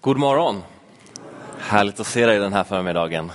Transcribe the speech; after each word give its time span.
God 0.00 0.18
morgon! 0.18 0.62
Härligt 1.58 2.00
att 2.00 2.06
se 2.06 2.26
dig 2.26 2.38
den 2.38 2.52
här 2.52 2.64
förmiddagen. 2.64 3.32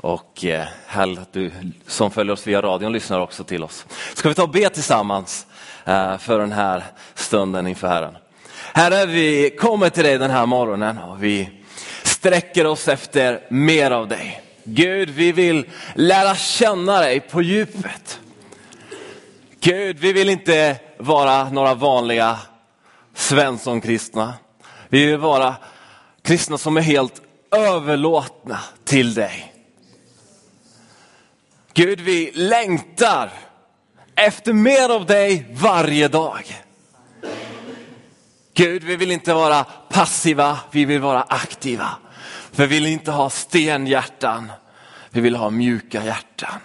Och 0.00 0.44
eh, 0.44 0.66
härligt 0.86 1.18
att 1.18 1.32
du 1.32 1.50
som 1.86 2.10
följer 2.10 2.32
oss 2.32 2.46
via 2.46 2.62
radion 2.62 2.92
lyssnar 2.92 3.20
också 3.20 3.44
till 3.44 3.64
oss. 3.64 3.86
Ska 4.14 4.28
vi 4.28 4.34
ta 4.34 4.42
och 4.42 4.50
be 4.50 4.68
tillsammans 4.68 5.46
eh, 5.84 6.18
för 6.18 6.38
den 6.38 6.52
här 6.52 6.84
stunden 7.14 7.66
inför 7.66 7.88
Herren. 7.88 8.16
Herre, 8.74 9.06
vi 9.06 9.50
kommer 9.50 9.90
till 9.90 10.04
dig 10.04 10.18
den 10.18 10.30
här 10.30 10.46
morgonen 10.46 10.98
och 10.98 11.22
vi 11.22 11.50
sträcker 12.02 12.66
oss 12.66 12.88
efter 12.88 13.40
mer 13.48 13.90
av 13.90 14.08
dig. 14.08 14.42
Gud, 14.64 15.10
vi 15.10 15.32
vill 15.32 15.66
lära 15.94 16.34
känna 16.34 17.00
dig 17.00 17.20
på 17.20 17.42
djupet. 17.42 18.20
Gud, 19.60 19.98
vi 19.98 20.12
vill 20.12 20.28
inte 20.28 20.76
vara 20.98 21.50
några 21.50 21.74
vanliga 21.74 22.38
Svensson-kristna. 23.14 24.34
Vi 24.88 25.06
vill 25.06 25.18
vara 25.18 25.54
kristna 26.28 26.58
som 26.58 26.76
är 26.76 26.80
helt 26.80 27.22
överlåtna 27.50 28.58
till 28.84 29.14
dig. 29.14 29.54
Gud, 31.74 32.00
vi 32.00 32.30
längtar 32.34 33.32
efter 34.14 34.52
mer 34.52 34.88
av 34.88 35.06
dig 35.06 35.46
varje 35.52 36.08
dag. 36.08 36.62
Gud, 38.54 38.84
vi 38.84 38.96
vill 38.96 39.10
inte 39.10 39.34
vara 39.34 39.64
passiva, 39.64 40.58
vi 40.70 40.84
vill 40.84 41.00
vara 41.00 41.22
aktiva. 41.22 41.88
För 42.52 42.66
vi 42.66 42.74
vill 42.74 42.86
inte 42.86 43.10
ha 43.10 43.30
stenhjärtan, 43.30 44.52
vi 45.10 45.20
vill 45.20 45.36
ha 45.36 45.50
mjuka 45.50 46.04
hjärtan. 46.04 46.60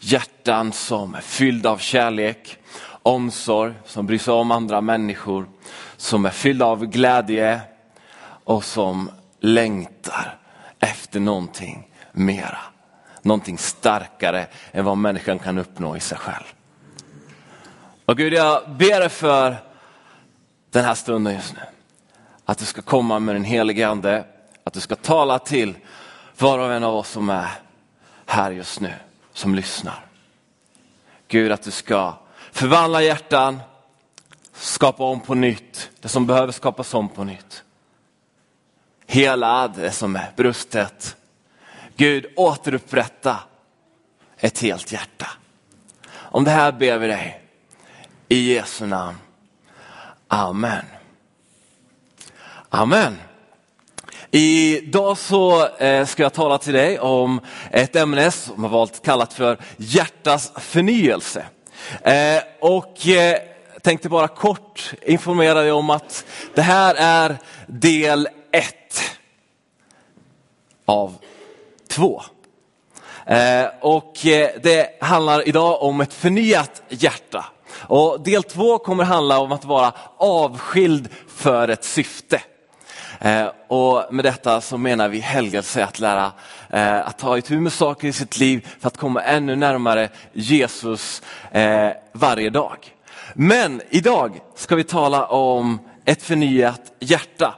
Hjärtan 0.00 0.72
som 0.72 1.14
är 1.14 1.20
fyllda 1.20 1.70
av 1.70 1.78
kärlek, 1.78 2.58
omsorg, 3.02 3.74
som 3.86 4.06
bryr 4.06 4.18
sig 4.18 4.34
om 4.34 4.50
andra 4.50 4.80
människor, 4.80 5.48
som 5.96 6.26
är 6.26 6.30
fyllda 6.30 6.66
av 6.66 6.86
glädje 6.86 7.60
och 8.44 8.64
som 8.64 9.10
längtar 9.40 10.38
efter 10.78 11.20
någonting 11.20 11.90
mera. 12.12 12.58
Någonting 13.22 13.58
starkare 13.58 14.46
än 14.72 14.84
vad 14.84 14.98
människan 14.98 15.38
kan 15.38 15.58
uppnå 15.58 15.96
i 15.96 16.00
sig 16.00 16.18
själv. 16.18 16.44
Och 18.04 18.16
Gud, 18.16 18.32
jag 18.32 18.70
ber 18.70 19.08
för 19.08 19.56
den 20.70 20.84
här 20.84 20.94
stunden 20.94 21.34
just 21.34 21.54
nu. 21.54 21.60
Att 22.44 22.58
du 22.58 22.64
ska 22.64 22.82
komma 22.82 23.18
med 23.18 23.34
den 23.34 23.44
helige 23.44 23.88
Ande, 23.88 24.24
att 24.64 24.72
du 24.72 24.80
ska 24.80 24.96
tala 24.96 25.38
till 25.38 25.74
var 26.38 26.58
och 26.58 26.72
en 26.72 26.84
av 26.84 26.94
oss 26.94 27.08
som 27.08 27.30
är 27.30 27.48
här 28.26 28.50
just 28.50 28.80
nu, 28.80 28.92
som 29.32 29.54
lyssnar. 29.54 30.04
Gud, 31.28 31.52
att 31.52 31.62
du 31.62 31.70
ska 31.70 32.14
förvandla 32.52 33.02
hjärtan, 33.02 33.60
skapa 34.52 35.04
om 35.04 35.20
på 35.20 35.34
nytt, 35.34 35.90
det 36.00 36.08
som 36.08 36.26
behöver 36.26 36.52
skapas 36.52 36.94
om 36.94 37.08
på 37.08 37.24
nytt. 37.24 37.64
Hela 39.06 39.68
det 39.68 39.90
som 39.90 40.16
är 40.16 40.32
brustet. 40.36 41.16
Gud, 41.96 42.26
återupprätta 42.36 43.36
ett 44.38 44.58
helt 44.58 44.92
hjärta. 44.92 45.26
Om 46.14 46.44
det 46.44 46.50
här 46.50 46.72
ber 46.72 46.98
vi 46.98 47.06
dig 47.06 47.40
i 48.28 48.54
Jesu 48.54 48.86
namn. 48.86 49.18
Amen. 50.28 50.84
Amen. 52.68 53.16
Idag 54.30 55.18
så 55.18 55.68
eh, 55.68 56.06
ska 56.06 56.22
jag 56.22 56.32
tala 56.32 56.58
till 56.58 56.72
dig 56.72 56.98
om 56.98 57.40
ett 57.70 57.96
ämne 57.96 58.30
som 58.30 58.62
har 58.64 58.70
valt 58.70 59.04
kallat 59.04 59.32
för 59.32 59.58
hjärtas 59.76 60.52
förnyelse. 60.56 61.46
Eh, 62.02 62.42
och 62.60 63.08
eh, 63.08 63.38
tänkte 63.82 64.08
bara 64.08 64.28
kort 64.28 64.92
informera 65.02 65.60
dig 65.60 65.72
om 65.72 65.90
att 65.90 66.24
det 66.54 66.62
här 66.62 66.94
är 66.98 67.36
del 67.66 68.28
ett 68.52 68.83
av 70.86 71.14
två. 71.88 72.22
Eh, 73.26 73.66
och 73.80 74.26
eh, 74.26 74.50
det 74.62 75.02
handlar 75.02 75.48
idag 75.48 75.82
om 75.82 76.00
ett 76.00 76.14
förnyat 76.14 76.82
hjärta. 76.88 77.44
Och 77.80 78.20
del 78.20 78.42
två 78.42 78.78
kommer 78.78 79.04
handla 79.04 79.38
om 79.38 79.52
att 79.52 79.64
vara 79.64 79.92
avskild 80.16 81.08
för 81.28 81.68
ett 81.68 81.84
syfte. 81.84 82.42
Eh, 83.20 83.46
och 83.68 84.14
med 84.14 84.24
detta 84.24 84.60
så 84.60 84.78
menar 84.78 85.08
vi 85.08 85.18
helgelse, 85.18 85.84
att 85.84 86.00
lära 86.00 86.32
eh, 86.70 87.08
att 87.08 87.18
ta 87.18 87.38
itu 87.38 87.60
med 87.60 87.72
saker 87.72 88.08
i 88.08 88.12
sitt 88.12 88.38
liv 88.38 88.68
för 88.80 88.88
att 88.88 88.96
komma 88.96 89.22
ännu 89.22 89.56
närmare 89.56 90.08
Jesus 90.32 91.22
varje 92.12 92.50
dag. 92.50 92.78
Men 93.34 93.82
idag 93.90 94.40
ska 94.54 94.76
vi 94.76 94.84
tala 94.84 95.26
om 95.26 95.78
ett 96.04 96.22
förnyat 96.22 96.92
hjärta. 97.00 97.54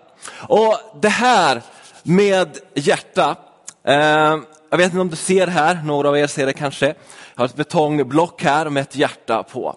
Och 0.49 0.79
det 1.03 1.09
här 1.09 1.63
med 2.07 2.59
hjärta, 2.75 3.37
eh, 3.85 4.37
jag 4.71 4.79
vet 4.79 4.85
inte 4.85 4.99
om 4.99 5.09
du 5.09 5.17
ser 5.17 5.47
här, 5.47 5.83
några 5.85 6.09
av 6.09 6.19
er 6.19 6.27
ser 6.27 6.47
det 6.47 6.53
kanske. 6.53 6.87
Jag 6.87 6.95
har 7.37 7.45
ett 7.45 7.57
betongblock 7.57 8.43
här 8.43 8.71
med 8.71 8.81
ett 8.81 8.97
hjärta 8.97 9.43
på. 9.43 9.77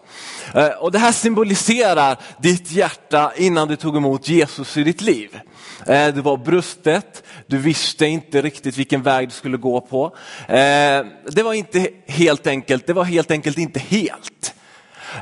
Eh, 0.55 0.67
och 0.67 0.91
det 0.91 0.99
här 0.99 1.11
symboliserar 1.11 2.17
ditt 2.39 2.71
hjärta 2.71 3.31
innan 3.35 3.67
du 3.67 3.75
tog 3.75 3.97
emot 3.97 4.29
Jesus 4.29 4.77
i 4.77 4.83
ditt 4.83 5.01
liv. 5.01 5.39
Eh, 5.87 6.13
det 6.13 6.21
var 6.21 6.37
brustet, 6.37 7.23
du 7.47 7.57
visste 7.57 8.05
inte 8.05 8.41
riktigt 8.41 8.77
vilken 8.77 9.03
väg 9.03 9.27
du 9.27 9.33
skulle 9.33 9.57
gå 9.57 9.81
på. 9.81 10.05
Eh, 10.47 11.05
det 11.31 11.43
var 11.43 11.53
inte 11.53 11.89
helt 12.07 12.47
enkelt, 12.47 12.87
det 12.87 12.93
var 12.93 13.03
helt 13.03 13.31
enkelt 13.31 13.57
inte 13.57 13.79
helt. 13.79 14.53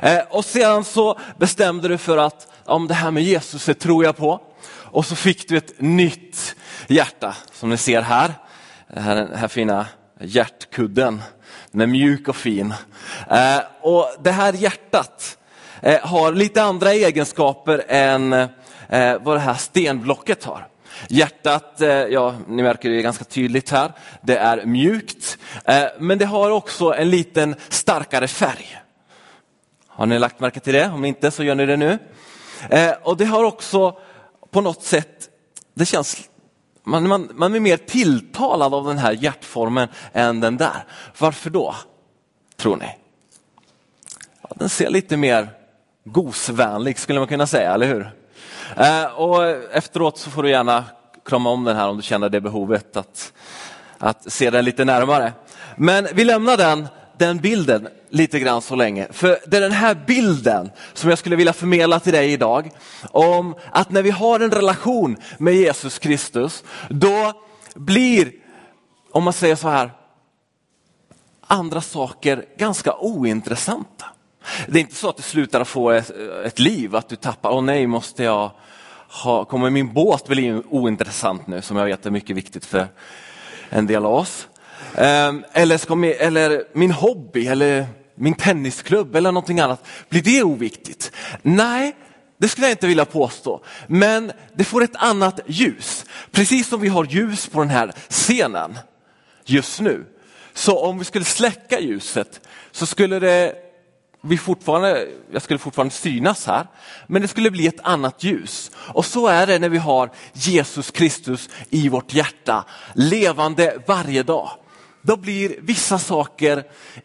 Eh, 0.02 0.20
och 0.30 0.44
sedan 0.44 0.84
så 0.84 1.18
bestämde 1.38 1.88
du 1.88 1.98
för 1.98 2.16
att 2.16 2.48
om 2.64 2.86
det 2.86 2.94
här 2.94 3.10
med 3.10 3.22
Jesus 3.22 3.64
det 3.64 3.74
tror 3.74 4.04
jag 4.04 4.16
på. 4.16 4.40
Och 4.90 5.06
så 5.06 5.16
fick 5.16 5.48
du 5.48 5.56
ett 5.56 5.80
nytt 5.80 6.56
hjärta 6.86 7.36
som 7.52 7.70
ni 7.70 7.76
ser 7.76 8.02
här. 8.02 8.34
Den 8.88 9.02
här, 9.02 9.28
här 9.34 9.48
fina 9.48 9.86
hjärtkudden. 10.20 11.22
Den 11.70 11.80
är 11.80 11.86
mjuk 11.86 12.28
och 12.28 12.36
fin. 12.36 12.74
Eh, 13.30 13.60
och 13.80 14.14
det 14.20 14.30
här 14.30 14.52
hjärtat 14.52 15.38
eh, 15.80 16.00
har 16.00 16.32
lite 16.32 16.62
andra 16.62 16.92
egenskaper 16.92 17.84
än 17.88 18.32
eh, 18.32 18.48
vad 19.20 19.36
det 19.36 19.40
här 19.40 19.54
stenblocket 19.54 20.44
har. 20.44 20.68
Hjärtat, 21.08 21.80
ja 22.10 22.34
ni 22.48 22.62
märker 22.62 22.90
det 22.90 23.02
ganska 23.02 23.24
tydligt 23.24 23.70
här, 23.70 23.92
det 24.22 24.36
är 24.36 24.64
mjukt. 24.64 25.38
Men 25.98 26.18
det 26.18 26.24
har 26.24 26.50
också 26.50 26.94
en 26.94 27.10
liten 27.10 27.54
starkare 27.68 28.28
färg. 28.28 28.78
Har 29.88 30.06
ni 30.06 30.18
lagt 30.18 30.40
märke 30.40 30.60
till 30.60 30.72
det? 30.72 30.88
Om 30.88 31.04
inte 31.04 31.30
så 31.30 31.44
gör 31.44 31.54
ni 31.54 31.66
det 31.66 31.76
nu. 31.76 31.98
Och 33.02 33.16
det 33.16 33.24
har 33.24 33.44
också 33.44 33.98
på 34.50 34.60
något 34.60 34.82
sätt, 34.82 35.28
det 35.74 35.86
känns 35.86 36.28
man, 36.88 37.08
man, 37.08 37.28
man 37.34 37.54
är 37.54 37.60
mer 37.60 37.76
tilltalad 37.76 38.74
av 38.74 38.86
den 38.86 38.98
här 38.98 39.12
hjärtformen 39.12 39.88
än 40.12 40.40
den 40.40 40.56
där. 40.56 40.84
Varför 41.18 41.50
då, 41.50 41.74
tror 42.56 42.76
ni? 42.76 42.96
Ja, 44.42 44.48
den 44.54 44.68
ser 44.68 44.90
lite 44.90 45.16
mer 45.16 45.48
gosvänlig 46.04 46.98
skulle 46.98 47.18
man 47.18 47.28
kunna 47.28 47.46
säga, 47.46 47.74
eller 47.74 47.86
hur? 47.86 48.12
Eh, 48.76 49.04
och 49.04 49.46
efteråt 49.72 50.18
så 50.18 50.30
får 50.30 50.42
du 50.42 50.50
gärna 50.50 50.84
krama 51.24 51.50
om 51.50 51.64
den 51.64 51.76
här 51.76 51.88
om 51.88 51.96
du 51.96 52.02
känner 52.02 52.28
det 52.28 52.40
behovet 52.40 52.96
att, 52.96 53.32
att 53.98 54.32
se 54.32 54.50
den 54.50 54.64
lite 54.64 54.84
närmare. 54.84 55.32
Men 55.76 56.08
vi 56.14 56.24
lämnar 56.24 56.56
den, 56.56 56.88
den 57.18 57.38
bilden 57.38 57.88
lite 58.10 58.40
grann 58.40 58.62
så 58.62 58.76
länge. 58.76 59.06
För 59.10 59.38
det 59.46 59.56
är 59.56 59.60
den 59.60 59.72
här 59.72 59.94
bilden 60.06 60.70
som 60.92 61.10
jag 61.10 61.18
skulle 61.18 61.36
vilja 61.36 61.52
förmedla 61.52 62.00
till 62.00 62.12
dig 62.12 62.32
idag. 62.32 62.70
Om 63.10 63.54
att 63.70 63.90
när 63.90 64.02
vi 64.02 64.10
har 64.10 64.40
en 64.40 64.50
relation 64.50 65.16
med 65.38 65.54
Jesus 65.54 65.98
Kristus, 65.98 66.64
då 66.88 67.32
blir, 67.74 68.32
om 69.12 69.24
man 69.24 69.32
säger 69.32 69.56
så 69.56 69.68
här, 69.68 69.90
andra 71.46 71.80
saker 71.80 72.44
ganska 72.58 72.94
ointressanta. 72.94 74.04
Det 74.66 74.78
är 74.78 74.80
inte 74.80 74.94
så 74.94 75.08
att 75.08 75.16
du 75.16 75.22
slutar 75.22 75.60
att 75.60 75.68
få 75.68 75.90
ett, 75.90 76.10
ett 76.44 76.58
liv, 76.58 76.96
att 76.96 77.08
du 77.08 77.16
tappar, 77.16 77.50
åh 77.50 77.62
nej, 77.62 77.86
måste 77.86 78.24
jag 78.24 78.50
ha, 79.08 79.44
kommer 79.44 79.70
min 79.70 79.92
båt 79.92 80.28
bli 80.28 80.62
ointressant 80.70 81.46
nu, 81.46 81.62
som 81.62 81.76
jag 81.76 81.84
vet 81.84 82.06
är 82.06 82.10
mycket 82.10 82.36
viktigt 82.36 82.64
för 82.64 82.86
en 83.70 83.86
del 83.86 84.06
av 84.06 84.14
oss. 84.14 84.48
Ehm, 84.96 85.44
eller, 85.52 85.78
ska 85.78 85.94
min, 85.94 86.14
eller 86.18 86.64
min 86.72 86.90
hobby, 86.90 87.46
eller 87.46 87.86
min 88.14 88.34
tennisklubb 88.34 89.16
eller 89.16 89.32
någonting 89.32 89.60
annat, 89.60 89.86
blir 90.08 90.22
det 90.22 90.42
oviktigt? 90.42 91.12
Nej, 91.42 91.96
det 92.38 92.48
skulle 92.48 92.66
jag 92.66 92.72
inte 92.72 92.86
vilja 92.86 93.04
påstå. 93.04 93.64
Men 93.86 94.32
det 94.54 94.64
får 94.64 94.82
ett 94.82 94.96
annat 94.96 95.40
ljus. 95.46 96.04
Precis 96.30 96.68
som 96.68 96.80
vi 96.80 96.88
har 96.88 97.04
ljus 97.04 97.46
på 97.46 97.60
den 97.60 97.70
här 97.70 97.92
scenen 98.08 98.78
just 99.44 99.80
nu. 99.80 100.04
Så 100.54 100.78
om 100.78 100.98
vi 100.98 101.04
skulle 101.04 101.24
släcka 101.24 101.80
ljuset 101.80 102.40
så 102.72 102.86
skulle 102.86 103.18
det 103.18 103.54
vi 104.22 104.38
fortfarande, 104.38 105.08
jag 105.32 105.42
skulle 105.42 105.58
fortfarande 105.58 105.94
synas 105.94 106.46
här, 106.46 106.66
men 107.06 107.22
det 107.22 107.28
skulle 107.28 107.50
bli 107.50 107.66
ett 107.66 107.80
annat 107.82 108.24
ljus. 108.24 108.70
Och 108.76 109.04
så 109.04 109.26
är 109.26 109.46
det 109.46 109.58
när 109.58 109.68
vi 109.68 109.78
har 109.78 110.10
Jesus 110.32 110.90
Kristus 110.90 111.48
i 111.70 111.88
vårt 111.88 112.14
hjärta, 112.14 112.64
levande 112.94 113.78
varje 113.86 114.22
dag. 114.22 114.50
Då 115.08 115.16
blir 115.16 115.56
vissa 115.60 115.98
saker 115.98 116.64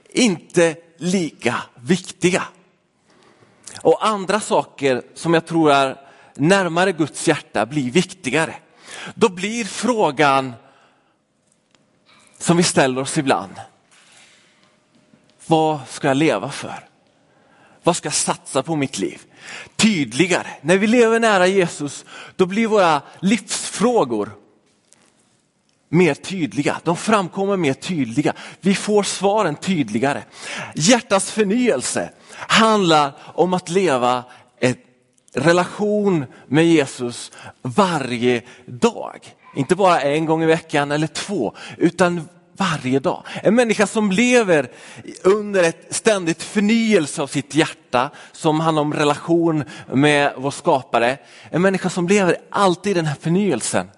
inte 0.09 0.75
lika 0.97 1.55
viktiga. 1.75 2.43
Och 3.81 4.07
andra 4.07 4.39
saker 4.39 5.01
som 5.13 5.33
jag 5.33 5.45
tror 5.45 5.71
är 5.71 5.97
närmare 6.35 6.91
Guds 6.91 7.27
hjärta 7.27 7.65
blir 7.65 7.91
viktigare. 7.91 8.55
Då 9.15 9.29
blir 9.29 9.65
frågan 9.65 10.53
som 12.37 12.57
vi 12.57 12.63
ställer 12.63 13.01
oss 13.01 13.17
ibland. 13.17 13.55
Vad 15.47 15.79
ska 15.89 16.07
jag 16.07 16.17
leva 16.17 16.51
för? 16.51 16.87
Vad 17.83 17.95
ska 17.95 18.05
jag 18.05 18.13
satsa 18.13 18.63
på 18.63 18.75
mitt 18.75 18.97
liv? 18.97 19.21
Tydligare. 19.75 20.47
När 20.61 20.77
vi 20.77 20.87
lever 20.87 21.19
nära 21.19 21.47
Jesus, 21.47 22.05
då 22.35 22.45
blir 22.45 22.67
våra 22.67 23.01
livsfrågor 23.19 24.42
mer 25.93 26.13
tydliga. 26.13 26.81
De 26.83 26.97
framkommer 26.97 27.57
mer 27.57 27.73
tydliga. 27.73 28.33
Vi 28.61 28.75
får 28.75 29.03
svaren 29.03 29.55
tydligare. 29.55 30.23
Hjärtats 30.75 31.31
förnyelse 31.31 32.09
handlar 32.35 33.11
om 33.35 33.53
att 33.53 33.69
leva 33.69 34.23
en 34.59 34.75
relation 35.33 36.25
med 36.47 36.65
Jesus 36.65 37.31
varje 37.61 38.41
dag. 38.65 39.19
Inte 39.55 39.75
bara 39.75 40.01
en 40.01 40.25
gång 40.25 40.43
i 40.43 40.45
veckan 40.45 40.91
eller 40.91 41.07
två, 41.07 41.55
utan 41.77 42.29
varje 42.57 42.99
dag. 42.99 43.23
En 43.43 43.55
människa 43.55 43.87
som 43.87 44.11
lever 44.11 44.71
under 45.23 45.63
ett 45.63 45.87
ständigt 45.89 46.43
förnyelse 46.43 47.21
av 47.21 47.27
sitt 47.27 47.55
hjärta, 47.55 48.09
som 48.31 48.59
handlar 48.59 48.81
om 48.81 48.93
relation 48.93 49.63
med 49.93 50.33
vår 50.37 50.51
skapare. 50.51 51.17
En 51.49 51.61
människa 51.61 51.89
som 51.89 52.07
lever 52.07 52.37
alltid 52.49 52.91
i 52.91 52.93
den 52.93 53.05
här 53.05 53.17
förnyelsen, 53.21 53.89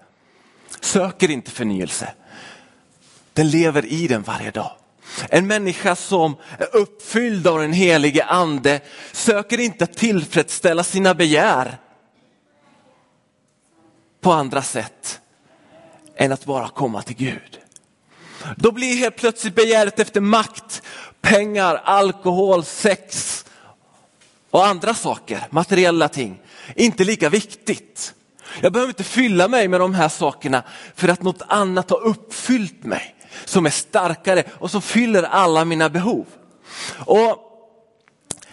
söker 0.80 1.30
inte 1.30 1.50
förnyelse. 1.50 2.14
Den 3.32 3.50
lever 3.50 3.86
i 3.86 4.06
den 4.06 4.22
varje 4.22 4.50
dag. 4.50 4.72
En 5.30 5.46
människa 5.46 5.96
som 5.96 6.36
är 6.58 6.76
uppfylld 6.76 7.46
av 7.46 7.60
den 7.60 7.72
helige 7.72 8.24
ande 8.24 8.80
söker 9.12 9.60
inte 9.60 9.86
tillfredsställa 9.86 10.84
sina 10.84 11.14
begär 11.14 11.78
på 14.20 14.32
andra 14.32 14.62
sätt 14.62 15.20
än 16.16 16.32
att 16.32 16.44
bara 16.44 16.68
komma 16.68 17.02
till 17.02 17.16
Gud. 17.16 17.60
Då 18.56 18.72
blir 18.72 18.96
helt 18.96 19.16
plötsligt 19.16 19.54
begäret 19.54 19.98
efter 19.98 20.20
makt, 20.20 20.82
pengar, 21.20 21.74
alkohol, 21.84 22.64
sex 22.64 23.44
och 24.50 24.66
andra 24.66 24.94
saker, 24.94 25.46
materiella 25.50 26.08
ting, 26.08 26.40
inte 26.76 27.04
lika 27.04 27.28
viktigt. 27.28 28.14
Jag 28.60 28.72
behöver 28.72 28.90
inte 28.90 29.04
fylla 29.04 29.48
mig 29.48 29.68
med 29.68 29.80
de 29.80 29.94
här 29.94 30.08
sakerna 30.08 30.62
för 30.94 31.08
att 31.08 31.22
något 31.22 31.42
annat 31.48 31.90
har 31.90 32.00
uppfyllt 32.06 32.84
mig 32.84 33.14
som 33.44 33.66
är 33.66 33.70
starkare 33.70 34.44
och 34.52 34.70
som 34.70 34.82
fyller 34.82 35.22
alla 35.22 35.64
mina 35.64 35.88
behov. 35.88 36.26
Och 37.06 37.42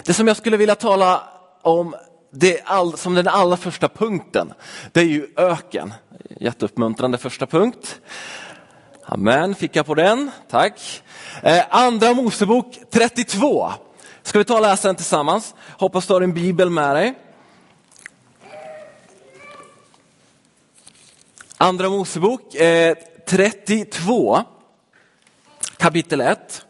Det 0.06 0.14
som 0.14 0.28
jag 0.28 0.38
skulle 0.38 0.58
vilja 0.58 0.76
tala 0.76 1.24
om 1.62 1.96
det 2.32 2.62
all, 2.66 2.98
som 2.98 3.14
den 3.14 3.28
allra 3.28 3.58
första 3.58 3.90
punkten, 3.90 4.54
det 4.92 5.00
är 5.00 5.06
ju 5.06 5.28
öken. 5.38 5.94
Jätteuppmuntrande 6.40 7.18
första 7.18 7.46
punkt. 7.46 8.02
Amen, 9.06 9.56
fick 9.56 9.76
jag 9.76 9.86
på 9.86 9.96
den, 9.96 10.32
tack. 10.50 11.04
Eh, 11.44 11.64
andra 11.70 12.14
Mosebok 12.14 12.80
32. 12.92 13.72
Ska 14.24 14.40
vi 14.40 14.46
ta 14.46 14.56
och 14.56 14.62
läsa 14.62 14.88
den 14.88 14.96
tillsammans? 14.96 15.56
Hoppas 15.80 16.08
du 16.08 16.14
har 16.14 16.22
en 16.22 16.34
bibel 16.34 16.70
med 16.70 16.96
dig. 16.96 17.14
Andra 21.64 21.90
Mosebok 21.90 22.56
eh, 22.56 22.98
32, 23.26 24.44
kapitel 25.78 26.22
1. 26.22 26.66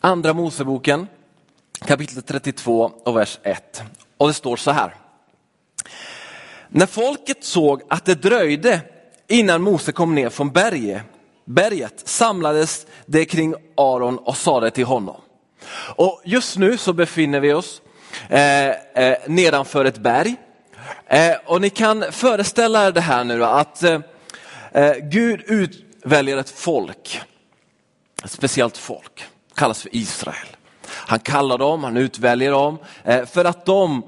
Andra 0.00 0.32
Moseboken 0.32 1.06
kapitel 1.72 2.22
32 2.22 2.92
och 3.04 3.16
vers 3.16 3.38
1. 3.42 3.82
Och 4.16 4.28
det 4.28 4.34
står 4.34 4.56
så 4.56 4.70
här. 4.70 4.94
När 6.68 6.86
folket 6.86 7.44
såg 7.44 7.82
att 7.88 8.04
det 8.04 8.14
dröjde 8.14 8.80
innan 9.26 9.62
Mose 9.62 9.92
kom 9.92 10.14
ner 10.14 10.30
från 10.30 10.50
berget, 10.50 11.02
berget 11.48 12.02
samlades 12.04 12.86
det 13.06 13.24
kring 13.24 13.54
Aron 13.76 14.18
och 14.18 14.36
sade 14.36 14.70
till 14.70 14.84
honom. 14.84 15.20
Och 15.96 16.22
just 16.24 16.58
nu 16.58 16.76
så 16.76 16.92
befinner 16.92 17.40
vi 17.40 17.52
oss 17.52 17.82
eh, 18.28 18.68
eh, 18.68 19.16
nedanför 19.26 19.84
ett 19.84 19.98
berg. 19.98 20.36
Eh, 21.06 21.36
och 21.46 21.60
ni 21.60 21.70
kan 21.70 22.04
föreställa 22.10 22.86
er 22.86 22.92
det 22.92 23.00
här 23.00 23.24
nu 23.24 23.44
att 23.44 23.82
eh, 23.82 24.00
eh, 24.72 24.94
Gud 25.02 25.40
utväljer 25.46 26.36
ett 26.36 26.50
folk, 26.50 27.20
ett 28.24 28.30
speciellt 28.30 28.76
folk 28.76 29.24
kallas 29.54 29.82
för 29.82 29.96
Israel. 29.96 30.46
Han 30.88 31.18
kallar 31.18 31.58
dem, 31.58 31.84
han 31.84 31.96
utväljer 31.96 32.50
dem 32.50 32.78
eh, 33.04 33.26
för 33.26 33.44
att 33.44 33.66
de 33.66 34.02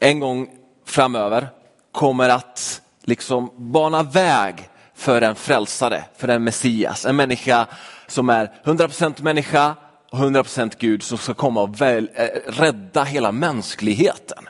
en 0.00 0.20
gång 0.20 0.48
framöver 0.84 1.48
kommer 1.92 2.28
att 2.28 2.82
liksom 3.04 3.50
bana 3.56 4.02
väg 4.02 4.68
för 4.98 5.22
en 5.22 5.34
frälsare, 5.34 6.04
för 6.16 6.28
en 6.28 6.44
Messias. 6.44 7.06
En 7.06 7.16
människa 7.16 7.66
som 8.06 8.28
är 8.30 8.52
100% 8.64 9.22
människa 9.22 9.74
och 10.10 10.18
100% 10.18 10.72
Gud 10.78 11.02
som 11.02 11.18
ska 11.18 11.34
komma 11.34 11.62
och 11.62 11.80
väl, 11.80 12.10
äh, 12.14 12.24
rädda 12.46 13.04
hela 13.04 13.32
mänskligheten. 13.32 14.48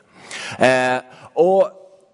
Eh, 0.59 0.99
och 1.35 1.71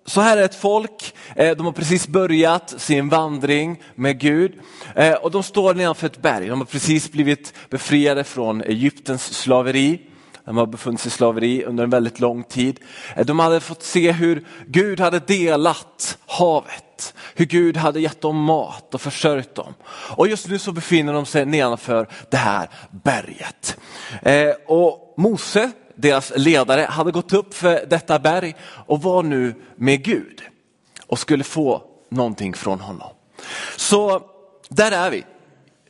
så 0.07 0.21
här 0.21 0.37
är 0.37 0.43
ett 0.43 0.55
folk, 0.55 1.15
eh, 1.37 1.57
de 1.57 1.67
har 1.67 1.73
precis 1.73 2.09
börjat 2.09 2.75
sin 2.81 3.09
vandring 3.09 3.83
med 3.95 4.19
Gud 4.19 4.53
eh, 4.95 5.15
och 5.15 5.31
de 5.31 5.43
står 5.43 5.75
nedanför 5.75 6.07
ett 6.07 6.23
berg. 6.23 6.49
De 6.49 6.59
har 6.59 6.67
precis 6.67 7.13
blivit 7.13 7.55
befriade 7.71 8.25
från 8.25 8.61
Egyptens 8.61 9.35
slaveri. 9.35 10.01
De 10.45 10.57
har 10.57 10.67
befunnit 10.67 11.01
sig 11.01 11.09
i 11.09 11.13
slaveri 11.13 11.65
under 11.65 11.85
en 11.85 11.91
väldigt 11.91 12.21
lång 12.21 12.45
tid. 12.45 12.81
Eh, 13.17 13.27
de 13.27 13.39
hade 13.39 13.61
fått 13.61 13.83
se 13.83 14.13
hur 14.13 14.47
Gud 14.67 15.01
hade 15.01 15.19
delat 15.19 16.19
havet, 16.27 17.15
hur 17.35 17.45
Gud 17.45 17.77
hade 17.77 18.01
gett 18.01 18.21
dem 18.21 18.37
mat 18.37 18.95
och 18.95 19.01
försörjt 19.01 19.55
dem. 19.55 19.75
Och 20.17 20.29
just 20.29 20.49
nu 20.49 20.59
så 20.59 20.73
befinner 20.73 21.13
de 21.13 21.27
sig 21.27 21.47
nedanför 21.47 22.09
det 22.31 22.37
här 22.37 22.69
berget. 22.91 23.77
Eh, 24.23 24.51
och 24.67 25.15
Mose 25.17 25.71
deras 25.95 26.33
ledare, 26.37 26.81
hade 26.81 27.11
gått 27.11 27.33
upp 27.33 27.55
för 27.55 27.87
detta 27.87 28.19
berg 28.19 28.55
och 28.87 29.03
var 29.03 29.23
nu 29.23 29.55
med 29.77 30.05
Gud 30.05 30.43
och 31.07 31.19
skulle 31.19 31.45
få 31.45 31.83
någonting 32.09 32.55
från 32.55 32.81
honom. 32.81 33.11
Så 33.77 34.23
där 34.69 34.93
är 34.93 35.11
vi 35.11 35.25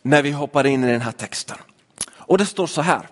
när 0.03 0.23
vi 0.23 0.31
hoppar 0.31 0.67
in 0.67 0.85
i 0.85 0.93
den 0.93 1.01
här 1.01 1.13
texten. 1.13 1.57
Och 2.11 2.39
det 2.39 2.47
står 2.47 2.67
så 2.67 2.83
här. 2.83 3.09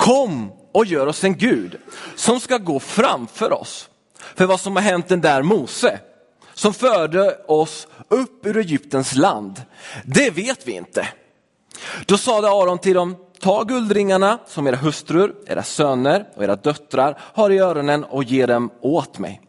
Kom 0.00 0.52
och 0.72 0.86
gör 0.86 1.06
oss 1.06 1.24
en 1.24 1.36
Gud 1.36 1.76
som 2.16 2.40
ska 2.40 2.58
gå 2.58 2.80
framför 2.80 3.52
oss. 3.52 3.88
För 4.34 4.46
vad 4.46 4.60
som 4.60 4.76
har 4.76 4.82
hänt 4.82 5.08
den 5.08 5.20
där 5.20 5.42
Mose 5.42 6.00
som 6.54 6.74
förde 6.74 7.38
oss 7.46 7.86
upp 8.08 8.46
ur 8.46 8.56
Egyptens 8.56 9.14
land, 9.14 9.62
det 10.04 10.30
vet 10.30 10.68
vi 10.68 10.72
inte. 10.72 11.08
Då 12.06 12.18
sade 12.18 12.48
Aron 12.48 12.78
till 12.78 12.94
dem, 12.94 13.16
ta 13.40 13.62
guldringarna 13.62 14.38
som 14.46 14.66
era 14.66 14.76
hustrur, 14.76 15.34
era 15.46 15.62
söner 15.62 16.24
och 16.34 16.44
era 16.44 16.56
döttrar 16.56 17.18
har 17.20 17.50
i 17.50 17.58
öronen 17.58 18.04
och 18.04 18.24
ge 18.24 18.46
dem 18.46 18.70
åt 18.80 19.18
mig. 19.18 19.40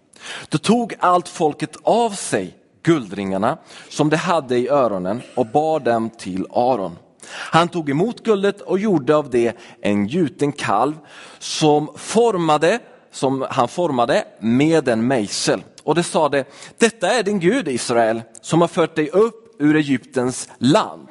Då 0.49 0.57
tog 0.57 0.93
allt 0.99 1.27
folket 1.27 1.77
av 1.83 2.09
sig 2.09 2.57
guldringarna 2.83 3.57
som 3.89 4.09
de 4.09 4.17
hade 4.17 4.57
i 4.57 4.69
öronen 4.69 5.21
och 5.35 5.45
bar 5.45 5.79
dem 5.79 6.09
till 6.09 6.45
Aron. 6.53 6.97
Han 7.27 7.67
tog 7.67 7.89
emot 7.89 8.23
guldet 8.23 8.61
och 8.61 8.79
gjorde 8.79 9.15
av 9.15 9.29
det 9.29 9.57
en 9.81 10.07
gjuten 10.07 10.51
kalv 10.51 10.93
som, 11.39 11.91
formade, 11.95 12.79
som 13.11 13.45
han 13.49 13.67
formade 13.67 14.25
med 14.39 14.87
en 14.87 15.07
mejsel. 15.07 15.63
Och 15.83 15.95
det 15.95 16.03
sade, 16.03 16.45
detta 16.77 17.09
är 17.09 17.23
din 17.23 17.39
Gud 17.39 17.67
Israel 17.67 18.21
som 18.41 18.61
har 18.61 18.67
fört 18.67 18.95
dig 18.95 19.09
upp 19.09 19.55
ur 19.59 19.75
Egyptens 19.75 20.49
land. 20.57 21.07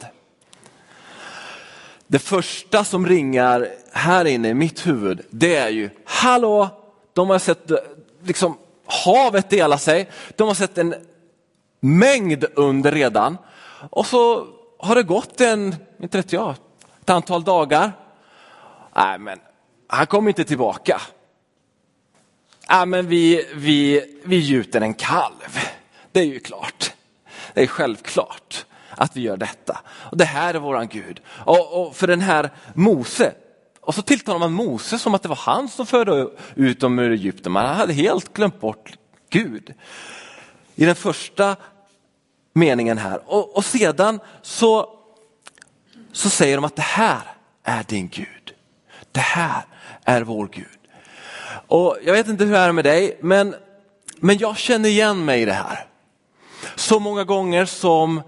Det 2.06 2.18
första 2.18 2.84
som 2.84 3.06
ringar 3.06 3.68
här 3.92 4.24
inne 4.24 4.48
i 4.48 4.54
mitt 4.54 4.86
huvud, 4.86 5.20
det 5.30 5.56
är 5.56 5.68
ju, 5.68 5.90
hallå, 6.04 6.68
de 7.12 7.30
har 7.30 7.38
sett 7.38 7.70
liksom, 8.24 8.56
havet 9.04 9.50
dela 9.50 9.78
sig, 9.78 10.10
de 10.36 10.48
har 10.48 10.54
sett 10.54 10.78
en 10.78 10.94
mängd 11.80 12.44
under 12.54 12.92
redan 12.92 13.38
och 13.90 14.06
så 14.06 14.46
har 14.82 14.94
det 14.94 15.02
gått 15.02 15.40
en, 15.40 15.76
inte 16.02 16.18
vet 16.18 16.32
jag, 16.32 16.54
ett 17.00 17.10
antal 17.10 17.44
dagar. 17.44 17.92
Nej 18.96 19.18
men, 19.18 19.38
han 19.86 20.06
kommer 20.06 20.28
inte 20.28 20.44
tillbaka. 20.44 21.00
Nej 22.70 22.86
men 22.86 23.06
vi, 23.06 23.46
vi, 23.54 24.04
vi 24.24 24.36
gjuter 24.36 24.80
en 24.80 24.94
kalv, 24.94 25.58
det 26.12 26.20
är 26.20 26.24
ju 26.24 26.40
klart. 26.40 26.92
Det 27.54 27.62
är 27.62 27.66
självklart 27.66 28.66
att 28.90 29.16
vi 29.16 29.20
gör 29.20 29.36
detta. 29.36 29.80
Och 29.88 30.16
Det 30.16 30.24
här 30.24 30.54
är 30.54 30.58
våran 30.58 30.88
Gud. 30.88 31.20
Och, 31.28 31.86
och 31.86 31.96
för 31.96 32.06
den 32.06 32.20
här 32.20 32.50
Mose, 32.74 33.34
och 33.80 33.94
så 33.94 34.02
tilltalar 34.02 34.38
man 34.38 34.52
Mose 34.52 34.98
som 34.98 35.14
att 35.14 35.22
det 35.22 35.28
var 35.28 35.36
han 35.36 35.68
som 35.68 35.86
förde 35.86 36.28
ut 36.54 36.80
dem 36.80 36.98
ur 36.98 37.10
Egypten. 37.10 37.52
Man 37.52 37.66
hade 37.66 37.92
helt 37.92 38.32
glömt 38.32 38.60
bort 38.60 38.92
Gud. 39.30 39.74
I 40.74 40.84
den 40.84 40.94
första 40.94 41.56
meningen 42.60 42.98
här. 42.98 43.20
Och, 43.26 43.56
och 43.56 43.64
sedan 43.64 44.20
så, 44.42 44.88
så 46.12 46.30
säger 46.30 46.56
de 46.56 46.64
att 46.64 46.76
det 46.76 46.82
här 46.82 47.22
är 47.64 47.84
din 47.84 48.08
Gud. 48.08 48.54
Det 49.12 49.20
här 49.20 49.62
är 50.04 50.22
vår 50.22 50.48
Gud. 50.52 50.66
Och 51.66 51.98
jag 52.04 52.12
vet 52.12 52.28
inte 52.28 52.44
hur 52.44 52.52
det 52.52 52.58
är 52.58 52.72
med 52.72 52.84
dig, 52.84 53.18
men, 53.20 53.54
men 54.16 54.38
jag 54.38 54.56
känner 54.56 54.88
igen 54.88 55.24
mig 55.24 55.42
i 55.42 55.44
det 55.44 55.52
här. 55.52 55.86
Så 56.74 57.00
många 57.00 57.24
gånger 57.24 57.64
som 57.64 58.22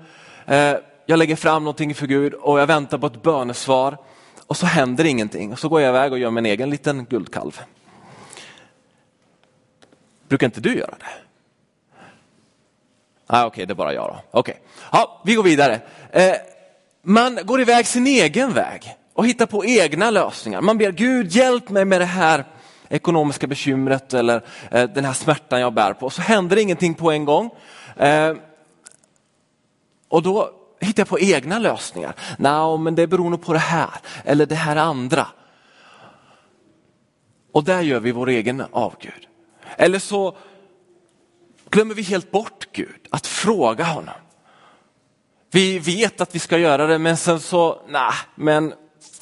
eh, 0.46 0.76
jag 1.06 1.18
lägger 1.18 1.36
fram 1.36 1.64
någonting 1.64 1.94
för 1.94 2.06
Gud 2.06 2.34
och 2.34 2.60
jag 2.60 2.66
väntar 2.66 2.98
på 2.98 3.06
ett 3.06 3.22
bönesvar 3.22 3.98
och 4.46 4.56
så 4.56 4.66
händer 4.66 5.04
ingenting. 5.04 5.52
Och 5.52 5.58
så 5.58 5.68
går 5.68 5.80
jag 5.80 5.88
iväg 5.88 6.12
och 6.12 6.18
gör 6.18 6.30
min 6.30 6.46
egen 6.46 6.70
liten 6.70 7.04
guldkalv. 7.04 7.60
Brukar 10.28 10.46
inte 10.46 10.60
du 10.60 10.76
göra 10.78 10.94
det? 10.98 11.31
Ah, 13.26 13.44
Okej, 13.44 13.46
okay, 13.46 13.66
det 13.66 13.72
är 13.72 13.74
bara 13.74 13.94
jag 13.94 14.22
då. 14.32 14.38
Okay. 14.38 14.54
Ja, 14.92 15.22
vi 15.24 15.34
går 15.34 15.42
vidare. 15.42 15.80
Eh, 16.10 16.34
man 17.02 17.38
går 17.44 17.60
iväg 17.60 17.86
sin 17.86 18.06
egen 18.06 18.52
väg 18.52 18.96
och 19.14 19.26
hittar 19.26 19.46
på 19.46 19.64
egna 19.64 20.10
lösningar. 20.10 20.60
Man 20.60 20.78
ber 20.78 20.92
Gud 20.92 21.32
hjälp 21.32 21.68
mig 21.68 21.84
med 21.84 22.00
det 22.00 22.04
här 22.04 22.44
ekonomiska 22.88 23.46
bekymret 23.46 24.14
eller 24.14 24.42
eh, 24.70 24.90
den 24.90 25.04
här 25.04 25.12
smärtan 25.12 25.60
jag 25.60 25.72
bär 25.72 25.92
på. 25.92 26.10
Så 26.10 26.22
händer 26.22 26.58
ingenting 26.58 26.94
på 26.94 27.10
en 27.10 27.24
gång. 27.24 27.50
Eh, 27.96 28.34
och 30.08 30.22
då 30.22 30.50
hittar 30.80 31.00
jag 31.00 31.08
på 31.08 31.18
egna 31.18 31.58
lösningar. 31.58 32.14
Nej, 32.38 32.78
men 32.78 32.94
det 32.94 33.06
beror 33.06 33.30
nog 33.30 33.42
på 33.42 33.52
det 33.52 33.58
här 33.58 33.90
eller 34.24 34.46
det 34.46 34.54
här 34.54 34.76
andra. 34.76 35.26
Och 37.52 37.64
där 37.64 37.80
gör 37.80 38.00
vi 38.00 38.12
vår 38.12 38.28
egen 38.28 38.62
avgud. 38.72 39.28
Eller 39.76 39.98
så 39.98 40.36
glömmer 41.72 41.94
vi 41.94 42.02
helt 42.02 42.30
bort 42.30 42.68
Gud, 42.72 43.08
att 43.10 43.26
fråga 43.26 43.84
honom. 43.84 44.14
Vi 45.50 45.78
vet 45.78 46.20
att 46.20 46.34
vi 46.34 46.38
ska 46.38 46.58
göra 46.58 46.86
det 46.86 46.98
men 46.98 47.16
sen 47.16 47.40
så, 47.40 47.82
nej, 47.88 48.12
men 48.34 48.74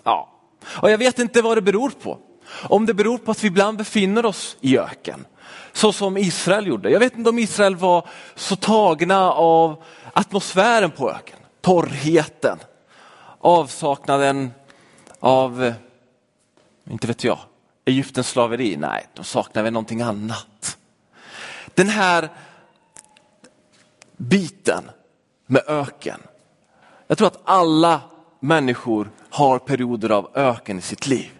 ja. 0.05 0.29
Och 0.65 0.91
jag 0.91 0.99
vet 0.99 1.19
inte 1.19 1.43
vad 1.43 1.57
det 1.57 1.63
beror 1.63 1.91
på. 1.91 2.19
Om 2.63 2.87
det 2.87 2.95
beror 2.95 3.19
på 3.19 3.31
att 3.31 3.45
vi 3.45 3.49
ibland 3.49 3.79
befinner 3.79 4.27
oss 4.27 4.57
i 4.61 4.79
öken, 4.79 5.27
så 5.73 5.93
som 5.93 6.17
Israel 6.17 6.67
gjorde. 6.67 6.91
Jag 6.91 7.01
vet 7.01 7.17
inte 7.17 7.31
om 7.31 7.39
Israel 7.39 7.77
var 7.77 8.09
så 8.35 8.57
tagna 8.57 9.33
av 9.33 9.83
atmosfären 10.13 10.91
på 10.91 11.11
öken, 11.11 11.39
torrheten, 11.61 12.59
avsaknaden 13.39 14.51
av, 15.21 15.65
eh, 15.65 15.75
inte 16.91 17.07
vet 17.07 17.25
jag, 17.25 17.39
Egyptens 17.85 18.29
slaveri. 18.29 18.77
Nej, 18.77 19.07
de 19.15 19.25
saknar 19.25 19.63
väl 19.63 19.73
någonting 19.73 20.01
annat. 20.01 20.77
Den 21.75 21.89
här 21.89 22.29
biten 24.17 24.91
med 25.47 25.63
öken. 25.67 26.21
Jag 27.07 27.19
tror 27.19 27.29
att 27.29 27.41
alla 27.45 28.01
människor 28.41 29.11
har 29.31 29.59
perioder 29.59 30.11
av 30.11 30.31
öken 30.35 30.79
i 30.79 30.83
sitt 30.83 31.07
liv. 31.07 31.31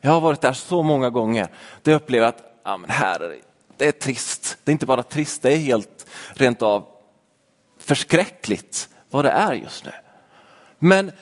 Jag 0.00 0.10
har 0.10 0.20
varit 0.20 0.40
där 0.40 0.52
så 0.52 0.82
många 0.82 1.10
gånger. 1.10 1.48
Där 1.82 1.92
jag 1.92 2.02
upplever 2.02 2.26
att 2.26 2.42
ja, 2.64 2.76
men 2.76 2.90
här 2.90 3.20
är 3.20 3.28
det, 3.28 3.40
det 3.76 3.86
är 3.88 3.92
trist. 3.92 4.58
Det 4.64 4.70
är 4.70 4.72
inte 4.72 4.86
bara 4.86 5.02
trist, 5.02 5.42
det 5.42 5.52
är 5.52 5.56
helt 5.56 6.06
rent 6.34 6.62
av 6.62 6.86
förskräckligt 7.78 8.88
vad 9.10 9.24
det 9.24 9.30
är 9.30 9.52
just 9.52 9.84
nu. 9.84 9.92
Men 10.78 11.12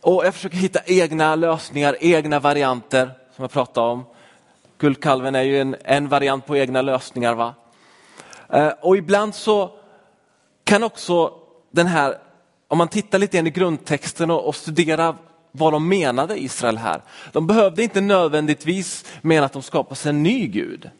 och 0.00 0.26
jag 0.26 0.34
försöker 0.34 0.56
hitta 0.56 0.80
egna 0.86 1.34
lösningar, 1.34 1.96
egna 2.00 2.40
varianter 2.40 3.10
som 3.36 3.42
jag 3.42 3.50
pratade 3.50 3.90
om. 3.90 4.04
Guldkalven 4.82 5.34
är 5.34 5.42
ju 5.42 5.60
en, 5.60 5.76
en 5.84 6.08
variant 6.08 6.46
på 6.46 6.56
egna 6.56 6.82
lösningar. 6.82 7.34
va? 7.34 7.54
Eh, 8.48 8.72
och 8.80 8.96
ibland 8.96 9.34
så 9.34 9.70
kan 10.64 10.82
också 10.82 11.32
den 11.70 11.86
här, 11.86 12.18
om 12.68 12.78
man 12.78 12.88
tittar 12.88 13.18
lite 13.18 13.38
in 13.38 13.46
i 13.46 13.50
grundtexten 13.50 14.30
och, 14.30 14.48
och 14.48 14.56
studerar 14.56 15.16
vad 15.52 15.72
de 15.72 15.88
menade 15.88 16.42
Israel 16.42 16.78
här. 16.78 17.02
De 17.32 17.46
behövde 17.46 17.82
inte 17.82 18.00
nödvändigtvis 18.00 19.04
mena 19.20 19.46
att 19.46 19.52
de 19.52 19.62
skapade 19.62 19.96
sig 19.96 20.10
en 20.10 20.22
ny 20.22 20.46
Gud. 20.46 20.90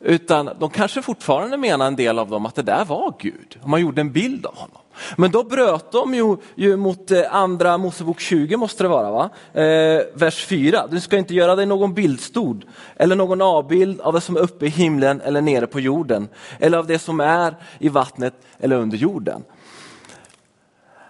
Utan 0.00 0.50
de 0.58 0.70
kanske 0.70 1.02
fortfarande 1.02 1.56
menar 1.56 1.86
en 1.86 1.96
del 1.96 2.18
av 2.18 2.30
dem 2.30 2.46
att 2.46 2.54
det 2.54 2.62
där 2.62 2.84
var 2.84 3.14
Gud. 3.18 3.58
Och 3.62 3.68
man 3.68 3.80
gjorde 3.80 4.00
en 4.00 4.12
bild 4.12 4.46
av 4.46 4.56
honom. 4.56 4.78
Men 5.16 5.30
då 5.30 5.44
bröt 5.44 5.92
de 5.92 6.14
ju, 6.14 6.36
ju 6.54 6.76
mot 6.76 7.10
eh, 7.10 7.34
andra 7.34 7.78
Mosebok 7.78 8.20
20 8.20 8.56
måste 8.56 8.82
det 8.82 8.88
vara, 8.88 9.10
va? 9.10 9.30
Eh, 9.62 10.02
vers 10.14 10.46
4. 10.46 10.86
Du 10.86 11.00
ska 11.00 11.18
inte 11.18 11.34
göra 11.34 11.56
dig 11.56 11.66
någon 11.66 11.94
bildstod 11.94 12.64
eller 12.96 13.16
någon 13.16 13.42
avbild 13.42 14.00
av 14.00 14.12
det 14.12 14.20
som 14.20 14.36
är 14.36 14.40
uppe 14.40 14.66
i 14.66 14.68
himlen 14.68 15.20
eller 15.20 15.40
nere 15.40 15.66
på 15.66 15.80
jorden 15.80 16.28
eller 16.58 16.78
av 16.78 16.86
det 16.86 16.98
som 16.98 17.20
är 17.20 17.56
i 17.78 17.88
vattnet 17.88 18.34
eller 18.58 18.76
under 18.76 18.96
jorden. 18.96 19.44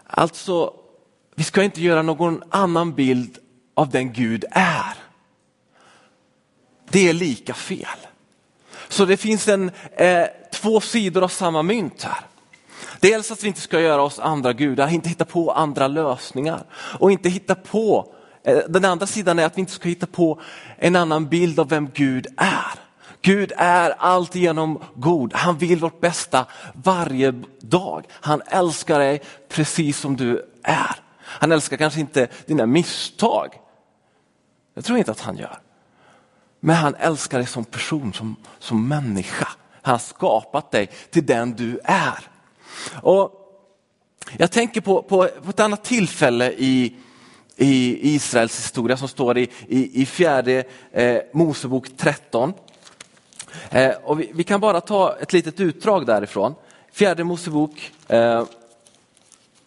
Alltså, 0.06 0.74
vi 1.34 1.44
ska 1.44 1.62
inte 1.62 1.82
göra 1.82 2.02
någon 2.02 2.42
annan 2.50 2.94
bild 2.94 3.38
av 3.74 3.90
den 3.90 4.12
Gud 4.12 4.44
är. 4.50 4.94
Det 6.90 7.08
är 7.08 7.12
lika 7.12 7.54
fel. 7.54 7.98
Så 8.88 9.04
det 9.04 9.16
finns 9.16 9.48
en, 9.48 9.70
eh, 9.96 10.24
två 10.52 10.80
sidor 10.80 11.24
av 11.24 11.28
samma 11.28 11.62
mynt 11.62 12.02
här. 12.02 12.20
Dels 13.00 13.30
att 13.30 13.44
vi 13.44 13.48
inte 13.48 13.60
ska 13.60 13.80
göra 13.80 14.02
oss 14.02 14.18
andra 14.18 14.52
gudar, 14.52 14.88
inte 14.88 15.08
hitta 15.08 15.24
på 15.24 15.52
andra 15.52 15.88
lösningar 15.88 16.64
och 16.98 17.12
inte 17.12 17.28
hitta 17.28 17.54
på, 17.54 18.14
eh, 18.44 18.58
den 18.68 18.84
andra 18.84 19.06
sidan 19.06 19.38
är 19.38 19.46
att 19.46 19.56
vi 19.56 19.60
inte 19.60 19.72
ska 19.72 19.88
hitta 19.88 20.06
på 20.06 20.40
en 20.78 20.96
annan 20.96 21.28
bild 21.28 21.60
av 21.60 21.68
vem 21.68 21.90
Gud 21.94 22.26
är. 22.36 22.80
Gud 23.22 23.52
är 23.56 23.90
alltigenom 23.90 24.82
god, 24.94 25.34
han 25.34 25.58
vill 25.58 25.78
vårt 25.78 26.00
bästa 26.00 26.46
varje 26.74 27.34
dag. 27.60 28.06
Han 28.10 28.42
älskar 28.46 28.98
dig 28.98 29.22
precis 29.48 29.98
som 29.98 30.16
du 30.16 30.50
är. 30.62 30.96
Han 31.20 31.52
älskar 31.52 31.76
kanske 31.76 32.00
inte 32.00 32.28
dina 32.46 32.66
misstag. 32.66 33.48
det 34.74 34.82
tror 34.82 34.98
jag 34.98 35.00
inte 35.00 35.10
att 35.10 35.20
han 35.20 35.36
gör. 35.36 35.58
Men 36.66 36.76
han 36.76 36.94
älskar 36.94 37.38
dig 37.38 37.46
som 37.46 37.64
person, 37.64 38.12
som, 38.12 38.37
som 38.58 38.88
människa. 38.88 39.49
Han 39.82 39.92
har 39.92 39.99
skapat 39.99 40.70
dig 40.70 40.87
till 41.11 41.26
den 41.26 41.52
du 41.52 41.80
är. 41.85 42.18
Och 43.02 43.32
jag 44.37 44.50
tänker 44.52 44.80
på, 44.80 45.02
på, 45.02 45.28
på 45.42 45.50
ett 45.50 45.61
annat 45.61 45.85
tillfälle 45.85 46.52
i, 46.52 46.96
i 47.56 48.14
Israels 48.14 48.58
historia 48.58 48.96
som 48.96 49.08
står 49.08 49.38
i, 49.38 49.50
i, 49.68 50.02
i 50.02 50.06
fjärde 50.06 50.64
eh, 50.92 51.18
Mosebok 51.32 51.88
13. 51.96 52.52
Eh, 53.70 53.90
och 53.90 54.20
vi, 54.20 54.30
vi, 54.35 54.44
kan 54.44 54.61
bara 54.61 54.80
ta 54.80 55.16
ett 55.16 55.32
litet 55.32 55.61
utdrag 55.61 56.06
därifrån. 56.06 56.54
Fjärde 56.92 57.25
Mosebok 57.25 57.92
eh, 58.08 58.44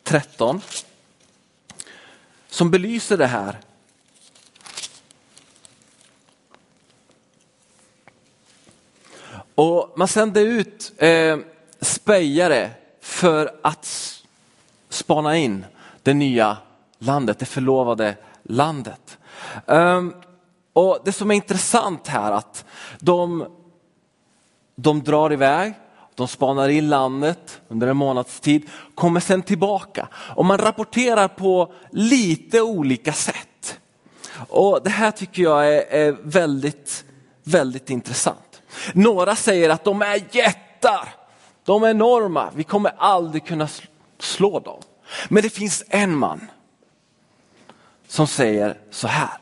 13 0.03 0.61
som 2.49 2.71
belyser 2.71 3.17
det 3.17 3.27
här 3.27 3.57
Och 9.59 9.93
man 9.95 10.07
sände 10.07 10.41
ut 10.41 10.93
eh, 10.97 11.37
spejare 11.81 12.71
för 13.01 13.51
att 13.63 13.87
spana 14.89 15.37
in 15.37 15.65
det 16.03 16.13
nya 16.13 16.57
landet, 16.99 17.39
det 17.39 17.45
förlovade 17.45 18.15
landet. 18.43 19.17
Um, 19.65 20.13
och 20.73 20.99
Det 21.05 21.11
som 21.11 21.31
är 21.31 21.35
intressant 21.35 22.07
här 22.07 22.31
att 22.31 22.65
de, 22.99 23.45
de 24.75 25.03
drar 25.03 25.33
iväg, 25.33 25.73
de 26.15 26.27
spanar 26.27 26.69
in 26.69 26.89
landet 26.89 27.61
under 27.67 27.87
en 27.87 27.97
månads 27.97 28.39
tid, 28.39 28.69
kommer 28.95 29.19
sen 29.19 29.41
tillbaka 29.41 30.07
och 30.13 30.45
man 30.45 30.57
rapporterar 30.57 31.27
på 31.27 31.73
lite 31.91 32.61
olika 32.61 33.13
sätt. 33.13 33.79
Och 34.49 34.79
Det 34.83 34.89
här 34.89 35.11
tycker 35.11 35.43
jag 35.43 35.75
är, 35.75 35.81
är 35.81 36.17
väldigt, 36.23 37.05
väldigt 37.43 37.89
intressant. 37.89 38.48
Några 38.93 39.35
säger 39.35 39.69
att 39.69 39.83
de 39.83 40.01
är 40.01 40.21
jättar, 40.31 41.13
de 41.65 41.83
är 41.83 41.89
enorma, 41.89 42.51
vi 42.55 42.63
kommer 42.63 42.91
aldrig 42.97 43.45
kunna 43.45 43.67
slå 44.19 44.59
dem. 44.59 44.81
Men 45.29 45.43
det 45.43 45.49
finns 45.49 45.83
en 45.89 46.17
man 46.17 46.51
som 48.07 48.27
säger 48.27 48.77
så 48.91 49.07
här. 49.07 49.37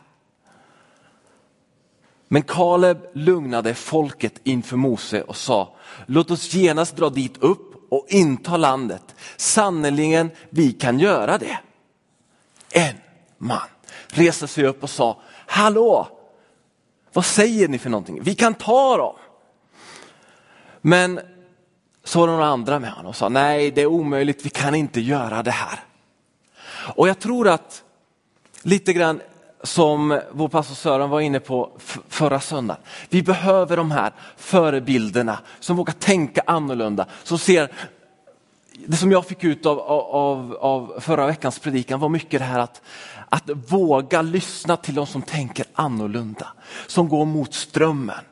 Men 2.28 2.42
Kaleb 2.42 2.98
lugnade 3.14 3.74
folket 3.74 4.34
inför 4.44 4.78
Mose 4.78 5.22
och 5.22 5.36
sa, 5.36 5.76
låt 6.06 6.32
oss 6.32 6.54
genast 6.54 6.96
dra 6.96 7.10
dit 7.10 7.38
upp 7.38 7.92
och 7.92 8.06
inta 8.10 8.58
landet. 8.58 9.16
Sannerligen, 9.38 10.32
vi 10.50 10.72
kan 10.72 11.00
göra 11.00 11.38
det. 11.38 11.60
En 12.72 12.96
man 13.38 13.68
reste 14.08 14.48
sig 14.48 14.66
upp 14.66 14.84
och 14.84 14.90
sa, 14.90 15.22
hallå, 15.48 16.17
vad 17.18 17.26
säger 17.26 17.68
ni 17.68 17.78
för 17.78 17.90
någonting? 17.90 18.24
Vi 18.24 18.36
kan 18.36 18.54
ta 18.54 18.98
dem. 18.98 19.16
Men 20.82 21.20
så 22.04 22.20
var 22.20 22.28
det 22.28 22.34
några 22.34 22.48
andra 22.48 22.80
med 22.80 22.92
honom 22.92 23.10
och 23.10 23.16
sa 23.16 23.30
nej 23.30 23.72
det 23.72 23.82
är 23.82 23.86
omöjligt, 23.86 24.46
vi 24.46 24.50
kan 24.50 24.76
inte 24.76 25.02
göra 25.02 25.44
det 25.44 25.52
här. 25.52 25.80
Och 26.96 27.08
jag 27.08 27.20
tror 27.20 27.48
att 27.48 27.84
lite 28.62 28.94
grann 28.94 29.22
som 29.64 30.22
vår 30.32 30.48
pastor 30.48 30.76
Sören 30.76 31.10
var 31.10 31.22
inne 31.22 31.40
på 31.40 31.72
förra 32.08 32.40
söndagen. 32.40 32.84
Vi 33.10 33.24
behöver 33.24 33.78
de 33.78 33.92
här 33.92 34.12
förebilderna 34.36 35.40
som 35.60 35.76
vågar 35.76 35.94
tänka 35.94 36.42
annorlunda, 36.46 37.06
som 37.24 37.38
ser 37.38 37.72
det 38.86 38.98
som 38.98 39.12
jag 39.12 39.26
fick 39.26 39.44
ut 39.44 39.66
av, 39.66 39.80
av, 39.80 40.58
av 40.62 41.00
förra 41.00 41.26
veckans 41.28 41.60
predikan 41.60 42.00
var 42.00 42.10
mycket 42.10 42.40
det 42.40 42.46
här 42.46 42.60
att, 42.60 42.82
att 43.30 43.50
våga 43.50 44.22
lyssna 44.22 44.78
till 44.78 44.96
de 44.96 45.08
som 45.08 45.22
tänker 45.22 45.66
annorlunda, 45.74 46.48
som 46.88 47.10
går 47.10 47.26
mot 47.26 47.54
strömmen. 47.54 48.26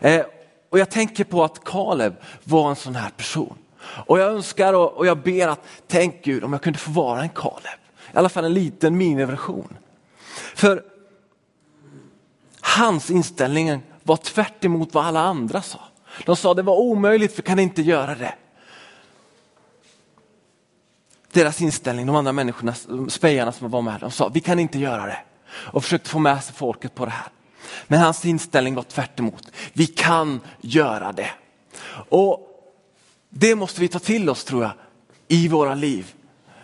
Eh, 0.00 0.22
och 0.70 0.78
jag 0.78 0.90
tänker 0.90 1.24
på 1.24 1.44
att 1.44 1.64
Kaleb 1.64 2.14
var 2.44 2.70
en 2.70 2.76
sån 2.76 2.94
här 2.94 3.10
person. 3.10 3.58
Och 3.82 4.18
jag 4.18 4.32
önskar 4.32 4.74
och, 4.74 4.92
och 4.92 5.06
jag 5.06 5.18
ber 5.18 5.48
att, 5.48 5.60
tänk 5.86 6.24
Gud 6.24 6.44
om 6.44 6.52
jag 6.52 6.62
kunde 6.62 6.78
få 6.78 6.90
vara 6.90 7.22
en 7.22 7.28
Kaleb. 7.28 7.78
I 8.14 8.18
alla 8.18 8.28
fall 8.28 8.44
en 8.44 8.54
liten 8.54 8.96
miniversion. 8.96 9.76
För 10.54 10.82
hans 12.60 13.10
inställning 13.10 13.82
var 14.02 14.16
tvärt 14.16 14.64
vad 14.64 15.06
alla 15.06 15.20
andra 15.20 15.62
sa. 15.62 15.80
De 16.26 16.36
sa 16.36 16.54
det 16.54 16.62
var 16.62 16.76
omöjligt, 16.76 17.38
vi 17.38 17.42
kan 17.42 17.58
inte 17.58 17.82
göra 17.82 18.14
det. 18.14 18.34
Deras 21.36 21.60
inställning, 21.60 22.06
de 22.06 22.16
andra 22.16 22.32
människorna, 22.32 22.74
spejarna 23.08 23.52
som 23.52 23.70
var 23.70 23.82
med, 23.82 24.00
de 24.00 24.10
sa 24.10 24.28
vi 24.28 24.40
kan 24.40 24.58
inte 24.58 24.78
göra 24.78 25.06
det. 25.06 25.18
Och 25.48 25.84
försökte 25.84 26.10
få 26.10 26.18
med 26.18 26.44
sig 26.44 26.54
folket 26.54 26.94
på 26.94 27.04
det 27.04 27.10
här. 27.10 27.28
Men 27.86 28.00
hans 28.00 28.24
inställning 28.24 28.74
var 28.74 28.82
tvärt 28.82 29.18
emot. 29.18 29.50
Vi 29.72 29.86
kan 29.86 30.40
göra 30.60 31.12
det. 31.12 31.30
Och 32.08 32.40
det 33.30 33.54
måste 33.54 33.80
vi 33.80 33.88
ta 33.88 33.98
till 33.98 34.30
oss 34.30 34.44
tror 34.44 34.62
jag 34.62 34.72
i 35.28 35.48
våra 35.48 35.74
liv. 35.74 36.14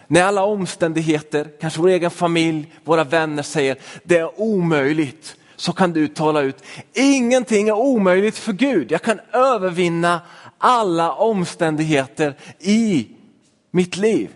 När 0.07 0.23
alla 0.23 0.45
omständigheter, 0.45 1.51
kanske 1.61 1.81
vår 1.81 1.89
egen 1.89 2.11
familj, 2.11 2.73
våra 2.85 3.05
vänner 3.05 3.43
säger 3.43 3.77
det 4.05 4.19
är 4.19 4.41
omöjligt, 4.41 5.37
så 5.57 5.73
kan 5.73 5.93
du 5.93 6.09
tala 6.09 6.41
ut, 6.41 6.65
ingenting 6.93 7.69
är 7.69 7.77
omöjligt 7.77 8.39
för 8.39 8.53
Gud. 8.53 8.93
Jag 8.93 9.03
kan 9.03 9.21
övervinna 9.33 10.21
alla 10.59 11.13
omständigheter 11.13 12.37
i 12.59 13.09
mitt 13.71 13.97
liv. 13.97 14.31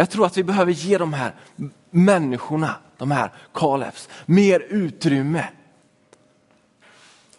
Jag 0.00 0.10
tror 0.10 0.26
att 0.26 0.36
vi 0.36 0.44
behöver 0.44 0.72
ge 0.72 0.98
de 0.98 1.12
här 1.12 1.34
människorna, 1.90 2.74
de 2.98 3.10
här 3.10 3.32
Kalefs, 3.54 4.08
mer 4.26 4.60
utrymme. 4.60 5.48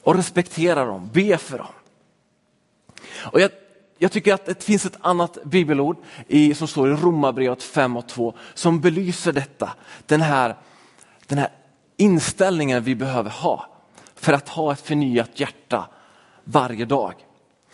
Och 0.03 0.15
respektera 0.15 0.85
dem, 0.85 1.09
be 1.13 1.37
för 1.37 1.57
dem. 1.57 1.67
Och 3.31 3.41
jag 3.41 3.51
jag 3.97 4.11
tycker 4.11 4.33
att 4.33 4.45
det 4.45 4.63
finns 4.63 4.85
ett 4.85 4.97
annat 5.01 5.37
bibelord 5.43 5.97
i, 6.27 6.53
som 6.53 6.67
står 6.67 6.91
i 6.91 6.95
Romarbrevet 6.95 7.63
5 7.63 7.97
och 7.97 8.07
2 8.07 8.33
som 8.53 8.81
belyser 8.81 9.33
detta. 9.33 9.69
Den 10.05 10.21
här, 10.21 10.55
den 11.27 11.37
här 11.37 11.49
inställningen 11.97 12.83
vi 12.83 12.95
behöver 12.95 13.29
ha 13.29 13.65
för 14.15 14.33
att 14.33 14.49
ha 14.49 14.73
ett 14.73 14.81
förnyat 14.81 15.39
hjärta 15.39 15.87
varje 16.43 16.85
dag. 16.85 17.13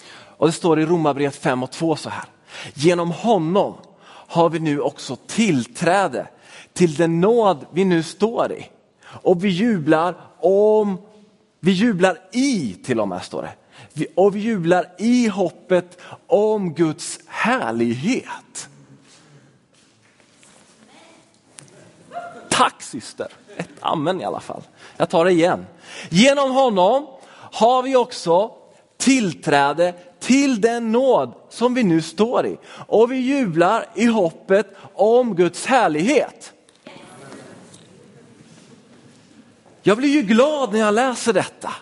Och 0.10 0.48
Det 0.48 0.53
står 0.53 0.79
i 0.79 0.86
Romarbrevet 0.86 1.36
5 1.36 1.63
och 1.63 1.72
2 1.72 1.96
så 1.96 2.10
här. 2.10 2.25
Genom 2.74 3.12
honom 3.12 3.77
har 4.27 4.50
vi 4.50 4.60
nu 4.60 4.81
också 4.81 5.15
tillträde 5.15 6.27
till 6.74 6.96
den 6.96 7.22
nåd 7.22 7.65
vi 7.72 7.86
nu 7.86 8.03
står 8.03 8.51
i. 8.51 8.69
Och 9.05 9.43
vi 9.43 9.50
jublar 9.50 10.15
om, 10.39 10.98
vi 11.60 11.72
jublar 11.72 12.19
i 12.31 12.74
till 12.74 13.00
och 13.00 13.07
med 13.07 13.24
står 13.24 13.41
det 13.41 13.53
och 14.15 14.36
vi 14.36 14.39
jublar 14.39 14.86
i 14.98 15.27
hoppet 15.27 15.98
om 16.27 16.74
Guds 16.74 17.19
härlighet. 17.27 18.69
Tack 22.50 22.81
syster, 22.81 23.27
ett 23.57 23.69
amen 23.79 24.22
i 24.22 24.25
alla 24.25 24.39
fall. 24.39 24.62
Jag 24.98 25.10
tar 25.10 25.25
det 25.25 25.31
igen. 25.31 25.65
Genom 26.10 26.51
honom 26.51 27.07
har 27.31 27.84
vi 27.84 27.96
också 27.96 28.51
tillträde 28.98 29.93
till 30.20 30.62
den 30.62 30.92
nåd 30.92 31.34
som 31.50 31.74
vi 31.74 31.84
nu 31.84 32.02
står 32.02 32.46
i 32.46 32.58
och 32.88 33.12
vi 33.12 33.16
jublar 33.16 33.86
i 33.96 34.06
hoppet 34.06 34.68
om 34.94 35.36
Guds 35.36 35.66
härlighet. 35.66 36.53
Jag 39.82 39.98
blir 39.98 40.10
ju 40.10 40.22
glad 40.22 40.74
när 40.74 40.80
jag 40.80 40.94
läser 40.94 41.34
detta. 41.34 41.74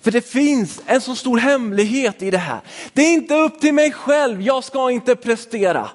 För 0.00 0.10
det 0.10 0.20
finns 0.20 0.82
en 0.86 1.00
så 1.00 1.14
stor 1.14 1.38
hemlighet 1.38 2.22
i 2.22 2.30
det 2.30 2.38
här. 2.38 2.60
Det 2.92 3.02
är 3.02 3.12
inte 3.12 3.34
upp 3.34 3.60
till 3.60 3.74
mig 3.74 3.92
själv, 3.92 4.42
jag 4.42 4.64
ska 4.64 4.90
inte 4.90 5.16
prestera. 5.16 5.90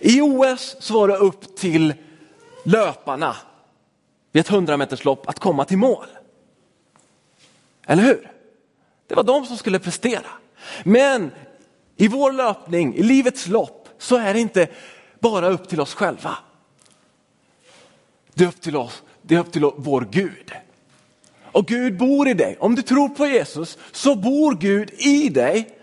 I 0.00 0.20
OS 0.20 0.76
så 0.80 0.94
var 0.94 1.08
det 1.08 1.16
upp 1.16 1.56
till 1.56 1.94
löparna 2.62 3.36
vid 4.32 4.40
ett 4.40 4.50
100 4.50 4.76
meterslopp 4.76 5.28
att 5.28 5.38
komma 5.38 5.64
till 5.64 5.78
mål. 5.78 6.06
Eller 7.86 8.02
hur? 8.02 8.35
Det 9.06 9.14
var 9.14 9.22
de 9.22 9.46
som 9.46 9.56
skulle 9.56 9.78
prestera. 9.78 10.26
Men 10.84 11.30
i 11.96 12.08
vår 12.08 12.32
löpning, 12.32 12.94
i 12.94 13.02
livets 13.02 13.46
lopp, 13.46 13.88
så 13.98 14.16
är 14.16 14.34
det 14.34 14.40
inte 14.40 14.68
bara 15.20 15.48
upp 15.48 15.68
till 15.68 15.80
oss 15.80 15.94
själva. 15.94 16.38
Det 18.34 18.44
är 18.44 18.48
upp 18.48 18.60
till 18.60 18.76
oss, 18.76 19.02
det 19.22 19.34
är 19.34 19.38
upp 19.38 19.52
till 19.52 19.70
vår 19.76 20.08
Gud 20.10 20.52
och 21.56 21.66
Gud 21.66 21.96
bor 21.96 22.28
i 22.28 22.34
dig. 22.34 22.56
Om 22.60 22.74
du 22.74 22.82
tror 22.82 23.08
på 23.08 23.26
Jesus 23.26 23.78
så 23.92 24.14
bor 24.14 24.54
Gud 24.54 24.90
i 24.98 25.28
dig 25.28 25.78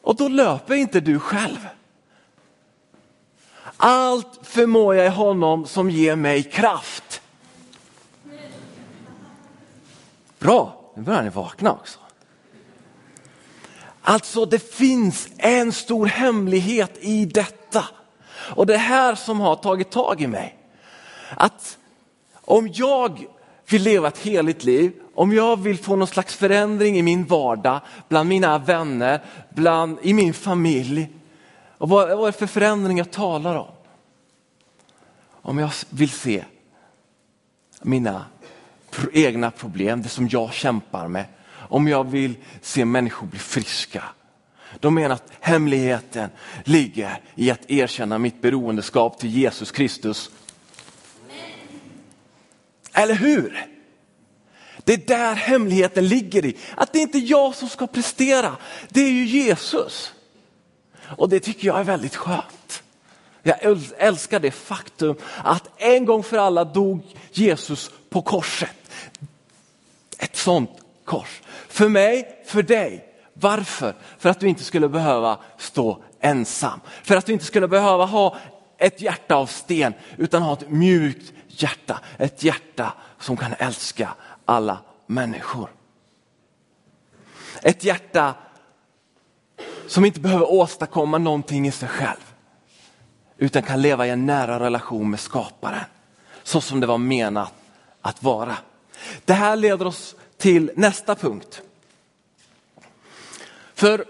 och 0.00 0.16
då 0.16 0.28
löper 0.28 0.74
inte 0.74 1.00
du 1.00 1.18
själv. 1.18 1.68
Allt 3.76 4.38
förmår 4.42 4.94
jag 4.94 5.06
i 5.06 5.08
honom 5.08 5.66
som 5.66 5.90
ger 5.90 6.16
mig 6.16 6.42
kraft. 6.42 7.22
Bra, 10.38 10.92
nu 10.96 11.02
börjar 11.02 11.22
ni 11.22 11.30
vakna 11.30 11.72
också. 11.72 11.98
Alltså 14.06 14.44
det 14.44 14.74
finns 14.74 15.28
en 15.36 15.72
stor 15.72 16.06
hemlighet 16.06 16.98
i 17.00 17.24
detta. 17.24 17.84
Och 18.30 18.66
det 18.66 18.76
här 18.76 19.14
som 19.14 19.40
har 19.40 19.56
tagit 19.56 19.90
tag 19.90 20.20
i 20.20 20.26
mig. 20.26 20.58
Att 21.36 21.78
om 22.34 22.68
jag 22.72 23.26
vill 23.68 23.82
leva 23.82 24.08
ett 24.08 24.18
heligt 24.18 24.64
liv, 24.64 24.92
om 25.14 25.32
jag 25.32 25.60
vill 25.60 25.78
få 25.78 25.96
någon 25.96 26.08
slags 26.08 26.34
förändring 26.34 26.98
i 26.98 27.02
min 27.02 27.24
vardag, 27.24 27.80
bland 28.08 28.28
mina 28.28 28.58
vänner, 28.58 29.22
bland, 29.50 29.98
i 30.02 30.12
min 30.12 30.34
familj. 30.34 31.08
Och 31.78 31.88
vad, 31.88 32.08
vad 32.08 32.28
är 32.28 32.32
det 32.32 32.38
för 32.38 32.46
förändring 32.46 32.98
jag 32.98 33.10
talar 33.10 33.56
om? 33.56 33.70
Om 35.30 35.58
jag 35.58 35.70
vill 35.90 36.10
se 36.10 36.44
mina 37.82 38.24
egna 39.12 39.50
problem, 39.50 40.02
det 40.02 40.08
som 40.08 40.28
jag 40.28 40.52
kämpar 40.52 41.08
med. 41.08 41.24
Om 41.74 41.88
jag 41.88 42.10
vill 42.10 42.34
se 42.62 42.84
människor 42.84 43.26
bli 43.26 43.38
friska. 43.38 44.04
De 44.80 44.94
menar 44.94 45.14
att 45.14 45.32
hemligheten 45.40 46.30
ligger 46.64 47.20
i 47.34 47.50
att 47.50 47.70
erkänna 47.70 48.18
mitt 48.18 48.42
beroendeskap 48.42 49.18
till 49.18 49.30
Jesus 49.30 49.70
Kristus 49.70 50.30
eller 52.92 53.14
hur? 53.14 53.66
Det 54.84 54.92
är 54.92 54.96
där 54.96 55.34
hemligheten 55.34 56.08
ligger 56.08 56.44
i. 56.44 56.56
Att 56.76 56.92
det 56.92 56.98
inte 56.98 57.18
är 57.18 57.30
jag 57.30 57.54
som 57.54 57.68
ska 57.68 57.86
prestera, 57.86 58.56
det 58.88 59.00
är 59.00 59.10
ju 59.10 59.24
Jesus. 59.24 60.12
Och 61.00 61.28
det 61.28 61.40
tycker 61.40 61.66
jag 61.66 61.80
är 61.80 61.84
väldigt 61.84 62.16
skönt. 62.16 62.82
Jag 63.42 63.78
älskar 63.98 64.40
det 64.40 64.50
faktum 64.50 65.16
att 65.44 65.68
en 65.76 66.04
gång 66.04 66.22
för 66.22 66.38
alla 66.38 66.64
dog 66.64 67.02
Jesus 67.32 67.90
på 68.10 68.22
korset. 68.22 68.76
Ett 70.18 70.36
sånt 70.36 70.70
kors. 71.04 71.40
För 71.74 71.88
mig, 71.88 72.42
för 72.44 72.62
dig. 72.62 73.04
Varför? 73.32 73.94
För 74.18 74.28
att 74.28 74.40
du 74.40 74.48
inte 74.48 74.64
skulle 74.64 74.88
behöva 74.88 75.38
stå 75.58 76.02
ensam. 76.20 76.80
För 77.02 77.16
att 77.16 77.26
du 77.26 77.32
inte 77.32 77.44
skulle 77.44 77.68
behöva 77.68 78.04
ha 78.04 78.36
ett 78.78 79.00
hjärta 79.00 79.34
av 79.34 79.46
sten 79.46 79.94
utan 80.16 80.42
ha 80.42 80.52
ett 80.52 80.70
mjukt 80.70 81.32
hjärta. 81.48 82.00
Ett 82.18 82.42
hjärta 82.42 82.92
som 83.18 83.36
kan 83.36 83.54
älska 83.58 84.14
alla 84.44 84.78
människor. 85.06 85.70
Ett 87.62 87.84
hjärta 87.84 88.34
som 89.86 90.04
inte 90.04 90.20
behöver 90.20 90.52
åstadkomma 90.52 91.18
någonting 91.18 91.66
i 91.66 91.72
sig 91.72 91.88
själv. 91.88 92.34
Utan 93.38 93.62
kan 93.62 93.82
leva 93.82 94.06
i 94.06 94.10
en 94.10 94.26
nära 94.26 94.60
relation 94.60 95.10
med 95.10 95.20
skaparen. 95.20 95.84
Så 96.42 96.60
som 96.60 96.80
det 96.80 96.86
var 96.86 96.98
menat 96.98 97.52
att 98.00 98.22
vara. 98.22 98.56
Det 99.24 99.32
här 99.32 99.56
leder 99.56 99.86
oss 99.86 100.16
till 100.44 100.70
nästa 100.74 101.14
punkt. 101.14 101.62
För 103.74 104.04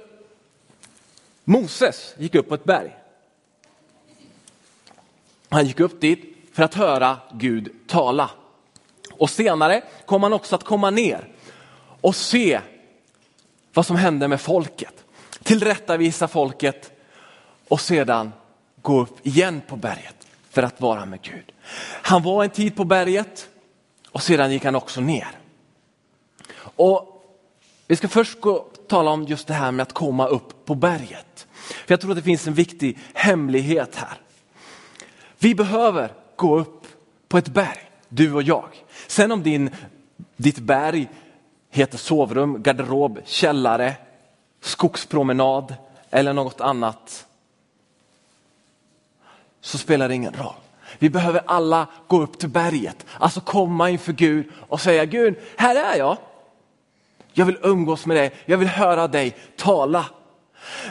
Moses 1.44 2.14
gick 2.18 2.34
upp 2.34 2.48
på 2.48 2.54
ett 2.54 2.64
berg. 2.64 2.96
Han 5.48 5.66
gick 5.66 5.80
upp 5.80 6.00
dit 6.00 6.36
för 6.52 6.62
att 6.62 6.74
höra 6.74 7.18
Gud 7.32 7.72
tala. 7.86 8.30
Och 9.12 9.30
senare 9.30 9.82
kom 10.06 10.22
han 10.22 10.32
också 10.32 10.54
att 10.54 10.64
komma 10.64 10.90
ner 10.90 11.28
och 12.00 12.16
se 12.16 12.60
vad 13.74 13.86
som 13.86 13.96
hände 13.96 14.28
med 14.28 14.40
folket. 14.40 15.04
Tillrättavisa 15.42 16.28
folket 16.28 16.92
och 17.68 17.80
sedan 17.80 18.32
gå 18.82 19.00
upp 19.00 19.26
igen 19.26 19.62
på 19.68 19.76
berget 19.76 20.26
för 20.50 20.62
att 20.62 20.80
vara 20.80 21.06
med 21.06 21.22
Gud. 21.22 21.52
Han 22.02 22.22
var 22.22 22.44
en 22.44 22.50
tid 22.50 22.76
på 22.76 22.84
berget 22.84 23.48
och 24.10 24.22
sedan 24.22 24.52
gick 24.52 24.64
han 24.64 24.74
också 24.74 25.00
ner. 25.00 25.43
Och 26.76 27.14
vi 27.86 27.96
ska 27.96 28.08
först 28.08 28.40
gå, 28.40 28.66
tala 28.88 29.10
om 29.10 29.24
just 29.24 29.46
det 29.46 29.54
här 29.54 29.72
med 29.72 29.82
att 29.82 29.92
komma 29.92 30.26
upp 30.26 30.64
på 30.64 30.74
berget. 30.74 31.46
För 31.64 31.92
Jag 31.92 32.00
tror 32.00 32.10
att 32.10 32.16
det 32.16 32.22
finns 32.22 32.46
en 32.46 32.54
viktig 32.54 32.98
hemlighet 33.14 33.96
här. 33.96 34.18
Vi 35.38 35.54
behöver 35.54 36.12
gå 36.36 36.58
upp 36.58 36.86
på 37.28 37.38
ett 37.38 37.48
berg, 37.48 37.90
du 38.08 38.32
och 38.32 38.42
jag. 38.42 38.68
Sen 39.06 39.32
om 39.32 39.42
din, 39.42 39.70
ditt 40.36 40.58
berg 40.58 41.08
heter 41.70 41.98
sovrum, 41.98 42.62
garderob, 42.62 43.20
källare, 43.24 43.94
skogspromenad 44.60 45.74
eller 46.10 46.32
något 46.32 46.60
annat 46.60 47.26
så 49.60 49.78
spelar 49.78 50.08
det 50.08 50.14
ingen 50.14 50.32
roll. 50.32 50.54
Vi 50.98 51.10
behöver 51.10 51.42
alla 51.46 51.86
gå 52.08 52.22
upp 52.22 52.38
till 52.38 52.48
berget, 52.48 53.06
alltså 53.18 53.40
komma 53.40 53.90
inför 53.90 54.12
Gud 54.12 54.50
och 54.68 54.80
säga 54.80 55.04
Gud, 55.04 55.36
här 55.56 55.94
är 55.94 55.98
jag. 55.98 56.16
Jag 57.36 57.46
vill 57.46 57.58
umgås 57.62 58.06
med 58.06 58.16
dig, 58.16 58.32
jag 58.44 58.58
vill 58.58 58.68
höra 58.68 59.08
dig 59.08 59.36
tala. 59.56 60.06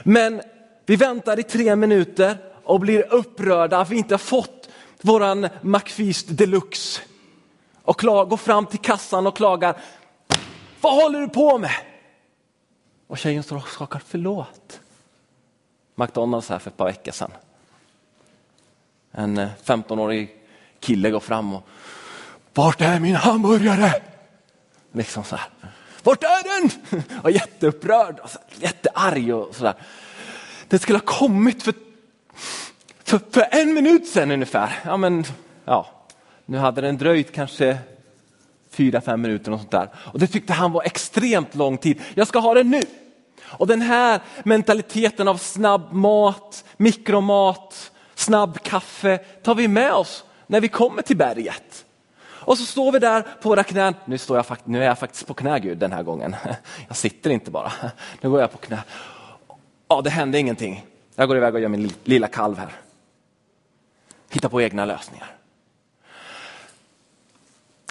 Men 0.03 0.41
vi 0.85 0.95
väntar 0.95 1.39
i 1.39 1.43
tre 1.43 1.75
minuter 1.75 2.37
och 2.63 2.79
blir 2.79 3.13
upprörda 3.13 3.77
att 3.77 3.89
vi 3.89 3.97
inte 3.97 4.13
har 4.13 4.19
fått 4.19 4.69
våran 5.01 5.47
McFeast 5.61 6.25
deluxe. 6.29 7.01
Och 7.83 7.97
går 7.97 8.37
fram 8.37 8.65
till 8.65 8.79
kassan 8.79 9.27
och 9.27 9.37
klagar, 9.37 9.77
vad 10.81 10.93
håller 10.93 11.19
du 11.19 11.29
på 11.29 11.57
med? 11.57 11.71
Och 13.07 13.17
tjejen 13.17 13.43
står 13.43 13.55
och 13.55 13.67
skakar, 13.67 14.01
förlåt. 14.05 14.79
McDonalds 15.95 16.49
här 16.49 16.59
för 16.59 16.69
ett 16.69 16.77
par 16.77 16.85
veckor 16.85 17.11
sedan. 17.11 17.31
En 19.11 19.37
eh, 19.37 19.49
15-årig 19.63 20.35
kille 20.79 21.09
går 21.09 21.19
fram 21.19 21.53
och, 21.53 21.63
vart 22.53 22.81
är 22.81 22.99
min 22.99 23.15
hamburgare? 23.15 23.93
Liksom 24.91 25.23
så 25.23 25.35
här. 25.35 25.49
Vart 26.03 26.23
är 26.23 26.61
den? 26.61 26.71
Och 27.23 27.31
jätteupprörd 27.31 28.19
och 28.19 28.29
så, 28.29 28.39
jättearg 28.59 29.35
och 29.35 29.55
sådär. 29.55 29.73
Den 30.67 30.79
skulle 30.79 30.97
ha 30.97 31.05
kommit 31.05 31.63
för, 31.63 31.73
för, 33.03 33.19
för, 33.31 33.47
en 33.51 33.73
minut 33.73 34.07
sedan 34.07 34.31
ungefär. 34.31 34.79
Ja, 34.85 34.97
men, 34.97 35.23
ja, 35.65 35.87
nu 36.45 36.57
hade 36.57 36.81
den 36.81 36.97
dröjt 36.97 37.31
kanske 37.31 37.77
fyra, 38.69 39.01
fem 39.01 39.21
minuter 39.21 39.51
och 39.51 39.59
sånt 39.59 39.71
där. 39.71 39.89
Och 39.95 40.19
det 40.19 40.27
tyckte 40.27 40.53
han 40.53 40.71
var 40.71 40.83
extremt 40.83 41.55
lång 41.55 41.77
tid. 41.77 42.01
Jag 42.13 42.27
ska 42.27 42.39
ha 42.39 42.53
den 42.53 42.69
nu. 42.69 42.81
Och 43.43 43.67
den 43.67 43.81
här 43.81 44.21
mentaliteten 44.43 45.27
av 45.27 45.37
snabb 45.37 45.93
mat, 45.93 46.65
mikromat, 46.77 47.91
snabb 48.15 48.63
kaffe 48.63 49.17
tar 49.17 49.55
vi 49.55 49.67
med 49.67 49.93
oss 49.93 50.23
när 50.47 50.61
vi 50.61 50.67
kommer 50.67 51.01
till 51.01 51.17
berget. 51.17 51.85
Och 52.45 52.57
så 52.57 52.65
står 52.65 52.91
vi 52.91 52.99
där 52.99 53.21
på 53.41 53.49
våra 53.49 53.63
knän. 53.63 53.95
Nu, 54.05 54.17
står 54.17 54.37
jag, 54.37 54.57
nu 54.63 54.83
är 54.83 54.87
jag 54.87 54.99
faktiskt 54.99 55.27
på 55.27 55.33
knä 55.33 55.59
Gud 55.59 55.77
den 55.77 55.91
här 55.91 56.03
gången. 56.03 56.35
Jag 56.87 56.97
sitter 56.97 57.29
inte 57.29 57.51
bara. 57.51 57.71
Nu 58.21 58.29
går 58.29 58.41
jag 58.41 58.51
på 58.51 58.57
knä. 58.57 58.83
Ja, 59.87 60.01
det 60.01 60.09
hände 60.09 60.39
ingenting. 60.39 60.85
Jag 61.15 61.27
går 61.27 61.37
iväg 61.37 61.55
och 61.55 61.61
gör 61.61 61.69
min 61.69 61.93
lilla 62.03 62.27
kalv 62.27 62.57
här. 62.57 62.71
Hitta 64.29 64.49
på 64.49 64.61
egna 64.61 64.85
lösningar. 64.85 65.35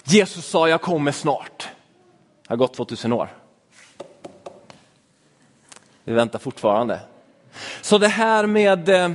Jesus 0.03 0.45
sa 0.45 0.69
jag 0.69 0.81
kommer 0.81 1.11
snart. 1.11 1.69
Det 2.41 2.49
har 2.49 2.55
gått 2.57 2.73
2000 2.73 3.13
år. 3.13 3.29
Vi 6.03 6.13
väntar 6.13 6.39
fortfarande. 6.39 6.99
Så 7.81 7.97
det 7.97 8.07
här 8.07 8.45
med 8.45 8.89
eh, 8.89 9.11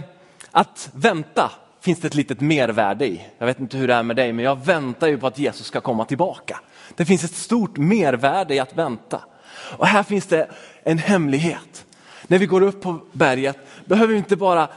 att 0.51 0.91
vänta 0.93 1.51
finns 1.81 2.01
det 2.01 2.07
ett 2.07 2.15
litet 2.15 2.41
mervärde 2.41 3.07
i. 3.07 3.27
Jag 3.39 3.47
vet 3.47 3.61
inte 3.61 3.77
hur 3.77 3.89
det 3.89 3.95
är 3.95 4.03
med 4.03 4.17
dig, 4.17 4.33
men 4.33 4.45
jag 4.45 4.65
väntar 4.65 5.07
ju 5.07 5.19
på 5.19 5.27
att 5.27 5.39
Jesus 5.39 5.67
ska 5.67 5.81
komma 5.81 6.05
tillbaka. 6.05 6.61
Det 6.95 7.05
finns 7.05 7.25
ett 7.25 7.35
stort 7.35 7.77
mervärde 7.77 8.55
i 8.55 8.59
att 8.59 8.77
vänta. 8.77 9.21
Och 9.51 9.87
här 9.87 10.03
finns 10.03 10.27
det 10.27 10.51
en 10.83 10.99
hemlighet. 10.99 11.87
När 12.27 12.39
vi 12.39 12.47
går 12.47 12.63
upp 12.63 12.83
på 12.83 13.01
berget 13.13 13.59
behöver 13.85 14.13
vi 14.13 14.19
inte 14.19 14.37
bara 14.37 14.69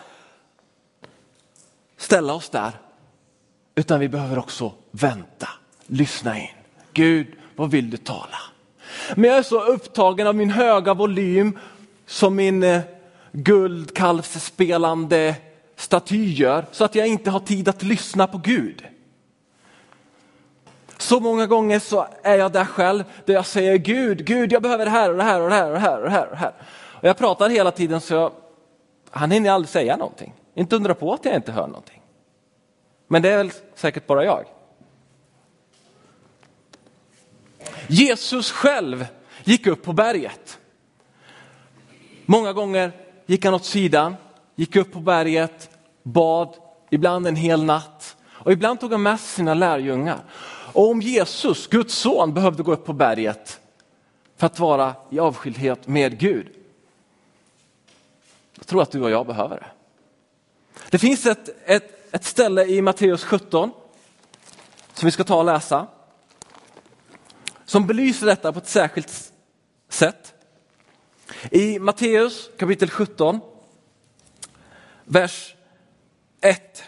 ställa 1.98 2.34
oss 2.34 2.50
där, 2.50 2.72
utan 3.76 4.00
vi 4.00 4.10
behöver 4.10 4.40
också 4.40 4.74
vänta, 4.92 5.50
lyssna 5.88 6.40
in. 6.40 6.48
Gud, 6.94 7.28
vad 7.56 7.72
vill 7.72 7.90
du 7.90 7.98
tala? 7.98 8.38
Men 9.16 9.30
jag 9.30 9.38
är 9.38 9.44
så 9.44 9.64
upptagen 9.64 10.28
av 10.28 10.36
min 10.36 10.50
höga 10.50 10.94
volym 10.94 11.60
som 12.06 12.36
min 12.36 12.64
eh, 12.64 12.82
guldkalvsspelande 13.32 15.36
statyer 15.82 16.66
så 16.72 16.86
att 16.86 16.96
jag 16.96 17.08
inte 17.08 17.30
har 17.30 17.40
tid 17.40 17.68
att 17.70 17.84
lyssna 17.84 18.28
på 18.28 18.38
Gud. 18.38 18.88
Så 20.98 21.20
många 21.20 21.48
gånger 21.48 21.80
så 21.80 22.08
är 22.24 22.38
jag 22.38 22.52
där 22.52 22.66
själv 22.66 23.04
där 23.26 23.34
jag 23.34 23.46
säger 23.46 23.78
Gud, 23.78 24.26
Gud 24.26 24.52
jag 24.52 24.62
behöver 24.62 24.86
det 24.86 24.92
här 24.92 25.12
och 25.12 25.18
det 25.18 25.24
här 25.24 25.42
och 25.42 25.50
det 25.50 25.56
här 25.56 25.68
och 25.68 25.74
det 25.74 25.80
här 25.80 25.98
och 25.98 26.04
det 26.04 26.12
här. 26.12 26.26
Och, 26.26 26.32
det 26.32 26.38
här. 26.38 26.54
och 27.02 27.08
jag 27.08 27.18
pratar 27.18 27.50
hela 27.50 27.72
tiden 27.72 28.02
så 28.02 28.14
jag, 28.14 28.32
han 29.10 29.32
hinner 29.32 29.52
aldrig 29.52 29.70
säga 29.70 29.98
någonting. 29.98 30.34
Inte 30.56 30.76
undra 30.76 30.96
på 30.96 31.14
att 31.14 31.26
jag 31.26 31.36
inte 31.36 31.52
hör 31.52 31.68
någonting. 31.68 32.02
Men 33.08 33.22
det 33.22 33.30
är 33.30 33.38
väl 33.38 33.52
säkert 33.76 34.08
bara 34.08 34.26
jag. 34.26 34.46
Jesus 37.88 38.52
själv 38.52 39.08
gick 39.44 39.68
upp 39.68 39.84
på 39.84 39.94
berget. 39.94 40.60
Många 42.26 42.54
gånger 42.54 42.92
gick 43.26 43.46
han 43.46 43.54
åt 43.54 43.66
sidan, 43.66 44.16
gick 44.56 44.76
upp 44.76 44.92
på 44.92 45.00
berget, 45.00 45.71
bad, 46.04 46.56
ibland 46.90 47.28
en 47.28 47.36
hel 47.36 47.64
natt. 47.64 48.16
Och 48.30 48.52
ibland 48.52 48.80
tog 48.80 48.92
han 48.92 49.02
med 49.02 49.20
sig 49.20 49.28
sina 49.28 49.54
lärjungar. 49.54 50.24
Och 50.74 50.90
om 50.90 51.02
Jesus, 51.02 51.68
Guds 51.68 51.94
son, 51.94 52.34
behövde 52.34 52.64
gå 52.64 52.74
upp 52.74 52.86
på 52.86 52.94
berget 52.94 53.60
för 54.38 54.46
att 54.46 54.60
vara 54.60 54.96
i 55.10 55.20
avskildhet 55.20 55.88
med 55.88 56.20
Gud. 56.20 56.48
Jag 58.58 58.68
tror 58.68 58.82
att 58.82 58.92
du 58.92 59.02
och 59.02 59.12
jag 59.12 59.28
behöver 59.28 59.56
det. 59.56 59.66
Det 60.90 60.98
finns 60.98 61.26
ett, 61.26 61.50
ett, 61.66 62.16
ett 62.16 62.26
ställe 62.26 62.66
i 62.66 62.82
Matteus 62.82 63.24
17 63.24 63.72
som 64.94 65.08
vi 65.08 65.12
ska 65.12 65.24
ta 65.24 65.38
och 65.38 65.46
läsa. 65.46 65.88
Som 67.66 67.88
belyser 67.88 68.26
detta 68.26 68.54
på 68.54 68.60
ett 68.60 68.68
särskilt 68.68 69.34
sätt. 69.90 70.34
I 71.52 71.80
Matteus 71.80 72.50
kapitel 72.58 72.90
17, 72.90 73.40
vers 75.06 75.56
1. 76.42 76.84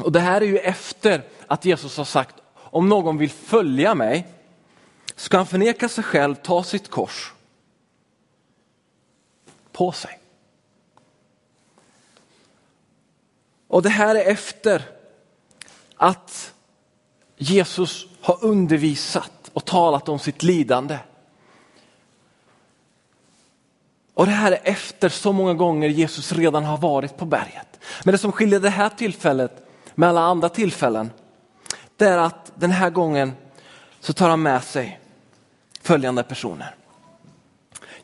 Och 0.00 0.12
det 0.12 0.20
här 0.20 0.40
är 0.40 0.46
ju 0.46 0.58
efter 0.58 1.22
att 1.46 1.64
Jesus 1.64 1.96
har 1.96 2.04
sagt 2.04 2.34
om 2.54 2.88
någon 2.88 3.18
vill 3.18 3.30
följa 3.30 3.94
mig 3.94 4.26
ska 5.16 5.36
han 5.36 5.46
förneka 5.46 5.88
sig 5.88 6.04
själv, 6.04 6.34
ta 6.34 6.64
sitt 6.64 6.90
kors 6.90 7.32
på 9.72 9.92
sig. 9.92 10.18
Och 13.68 13.82
det 13.82 13.88
här 13.88 14.14
är 14.14 14.30
efter 14.30 14.82
att 15.96 16.54
Jesus 17.36 18.06
har 18.20 18.44
undervisat 18.44 19.50
och 19.52 19.64
talat 19.64 20.08
om 20.08 20.18
sitt 20.18 20.42
lidande. 20.42 20.98
Och 24.18 24.26
det 24.26 24.32
här 24.32 24.52
är 24.52 24.60
efter 24.62 25.08
så 25.08 25.32
många 25.32 25.54
gånger 25.54 25.88
Jesus 25.88 26.32
redan 26.32 26.64
har 26.64 26.78
varit 26.78 27.16
på 27.16 27.24
berget. 27.24 27.80
Men 28.04 28.12
det 28.12 28.18
som 28.18 28.32
skiljer 28.32 28.60
det 28.60 28.70
här 28.70 28.88
tillfället 28.88 29.68
med 29.94 30.08
alla 30.08 30.20
andra 30.20 30.48
tillfällen, 30.48 31.10
det 31.96 32.04
är 32.04 32.18
att 32.18 32.52
den 32.54 32.70
här 32.70 32.90
gången 32.90 33.32
så 34.00 34.12
tar 34.12 34.28
han 34.28 34.42
med 34.42 34.64
sig 34.64 35.00
följande 35.82 36.22
personer. 36.22 36.74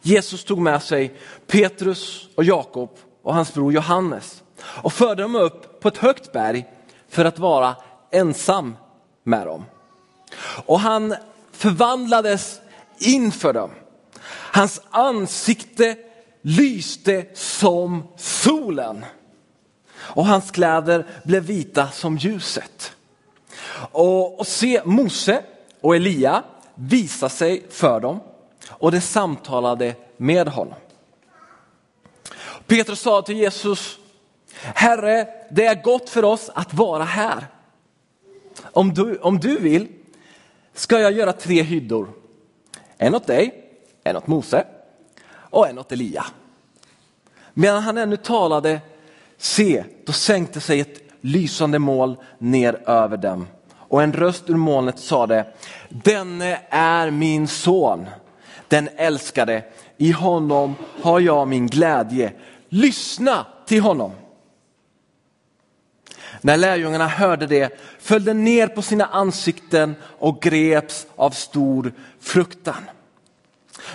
Jesus 0.03 0.45
tog 0.45 0.59
med 0.59 0.83
sig 0.83 1.15
Petrus 1.47 2.29
och 2.35 2.45
Jakob 2.45 2.91
och 3.23 3.35
hans 3.35 3.55
bror 3.55 3.73
Johannes 3.73 4.43
och 4.63 4.93
förde 4.93 5.23
dem 5.23 5.37
upp 5.37 5.81
på 5.81 5.89
ett 5.89 5.99
högt 5.99 6.33
berg 6.33 6.67
för 7.09 7.25
att 7.25 7.39
vara 7.39 7.77
ensam 8.11 8.77
med 9.25 9.47
dem. 9.47 9.65
Och 10.67 10.81
han 10.81 11.15
förvandlades 11.53 12.61
inför 12.99 13.53
dem. 13.53 13.71
Hans 14.55 14.81
ansikte 14.91 15.97
lyste 16.47 17.27
som 17.35 18.03
solen 18.17 19.05
och 19.97 20.27
hans 20.27 20.51
kläder 20.51 21.07
blev 21.25 21.43
vita 21.43 21.89
som 21.91 22.17
ljuset. 22.17 22.93
Och, 23.93 24.39
och 24.39 24.47
se 24.47 24.83
Mose 24.85 25.43
och 25.81 25.97
Elia 25.97 26.43
visa 26.75 27.29
sig 27.29 27.67
för 27.71 28.01
dem 28.01 28.21
och 28.69 28.93
de 28.93 29.01
samtalade 29.01 29.95
med 30.17 30.49
honom. 30.49 30.75
Petrus 32.67 33.01
sa 33.01 33.23
till 33.23 33.37
Jesus, 33.37 33.99
Herre, 34.55 35.29
det 35.51 35.67
är 35.67 35.83
gott 35.83 36.11
för 36.11 36.25
oss 36.25 36.51
att 36.55 36.75
vara 36.75 37.05
här. 37.05 37.47
Om 38.63 38.95
du, 38.95 39.19
om 39.19 39.39
du 39.39 39.59
vill 39.59 39.89
ska 40.75 41.01
jag 41.01 41.13
göra 41.13 41.33
tre 41.33 41.63
hyddor. 41.63 42.09
En 42.99 43.15
åt 43.15 43.27
dig, 43.27 43.65
en 44.05 44.17
åt 44.17 44.27
Mose 44.27 44.67
och 45.55 45.69
en 45.69 45.79
åt 45.79 45.93
Elia. 45.93 46.25
Medan 47.55 47.83
han 47.83 47.99
ännu 47.99 48.17
talade, 48.17 48.81
se, 49.39 49.85
då 50.05 50.13
sänkte 50.13 50.61
sig 50.61 50.81
ett 50.81 51.03
lysande 51.21 51.79
moln 51.79 52.17
ner 52.39 52.89
över 52.89 53.17
dem 53.17 53.47
och 53.77 54.03
en 54.03 54.13
röst 54.13 54.51
ur 54.51 54.57
molnet 54.57 54.99
sade, 54.99 55.47
denne 55.89 56.61
är 56.69 57.11
min 57.11 57.49
son, 57.49 58.07
den 58.69 58.89
älskade, 58.97 59.65
i 59.97 60.13
honom 60.13 60.75
har 61.03 61.21
jag 61.21 61.49
min 61.49 61.67
glädje, 61.67 62.33
lyssna 62.69 63.47
till 63.67 63.81
honom. 63.81 64.13
När 66.41 66.57
lärjungarna 66.57 67.07
hörde 67.07 67.47
det 67.47 67.79
föll 67.99 68.25
de 68.25 68.35
ner 68.35 68.67
på 68.67 68.83
sina 68.83 69.05
ansikten 69.05 69.95
och 70.19 70.43
greps 70.43 71.07
av 71.17 71.31
stor 71.31 71.93
fruktan. 72.21 72.85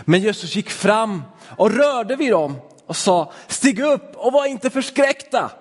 Men 0.05 0.21
Jesus 0.21 0.55
gick 0.55 0.69
fram 0.69 1.23
och 1.57 1.71
rörde 1.71 2.15
vid 2.15 2.31
dem 2.31 2.55
och 2.85 2.95
sa, 2.95 3.31
stig 3.47 3.79
upp 3.79 4.15
och 4.15 4.33
var 4.33 4.45
inte 4.45 4.69
förskräckta. 4.69 5.51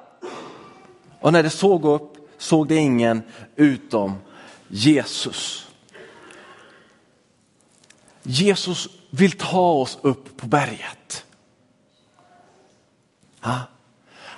Och 1.20 1.32
när 1.32 1.42
de 1.42 1.50
såg 1.50 1.84
upp 1.84 2.12
såg 2.38 2.68
de 2.68 2.78
ingen 2.78 3.22
utom 3.56 4.16
Jesus. 4.68 5.66
Jesus 8.22 8.88
vill 9.10 9.32
ta 9.32 9.70
oss 9.70 9.98
upp 10.02 10.36
på 10.36 10.46
berget. 10.46 11.24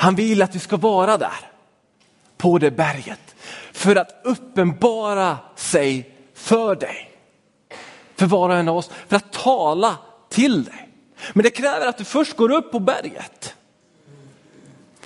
Han 0.01 0.15
vill 0.15 0.43
att 0.43 0.55
vi 0.55 0.59
ska 0.59 0.77
vara 0.77 1.17
där, 1.17 1.51
på 2.37 2.59
det 2.59 2.71
berget, 2.71 3.35
för 3.73 3.97
att 3.97 4.21
uppenbara 4.25 5.39
sig 5.57 6.17
för 6.35 6.75
dig. 6.75 7.10
För 8.21 8.27
var 8.27 8.49
och 8.49 8.57
en 8.57 8.69
av 8.69 8.77
oss, 8.77 8.91
för 9.09 9.17
att 9.17 9.33
tala 9.33 9.99
till 10.29 10.65
dig. 10.65 10.89
Men 11.33 11.43
det 11.43 11.51
kräver 11.51 11.87
att 11.87 11.99
du 11.99 12.05
först 12.05 12.37
går 12.37 12.51
upp 12.51 12.73
på 12.73 12.79
berget. 12.79 13.55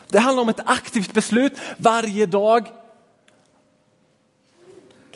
Det 0.09 0.19
handlar 0.19 0.43
om 0.43 0.49
ett 0.49 0.61
aktivt 0.65 1.13
beslut 1.13 1.53
varje 1.77 2.27
dag 2.27 2.67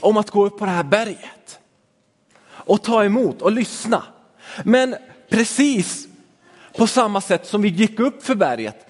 om 0.01 0.17
att 0.17 0.31
gå 0.31 0.47
upp 0.47 0.59
på 0.59 0.65
det 0.65 0.71
här 0.71 0.83
berget 0.83 1.59
och 2.49 2.83
ta 2.83 3.05
emot 3.05 3.43
och 3.43 3.53
lyssna. 3.53 4.03
Men 4.65 4.97
precis 5.29 6.09
på 6.77 6.87
samma 6.87 7.21
sätt 7.21 7.47
som 7.47 7.63
vi 7.63 7.69
gick 7.69 8.01
upp 8.01 8.23
för 8.23 8.35
berget 8.35 8.87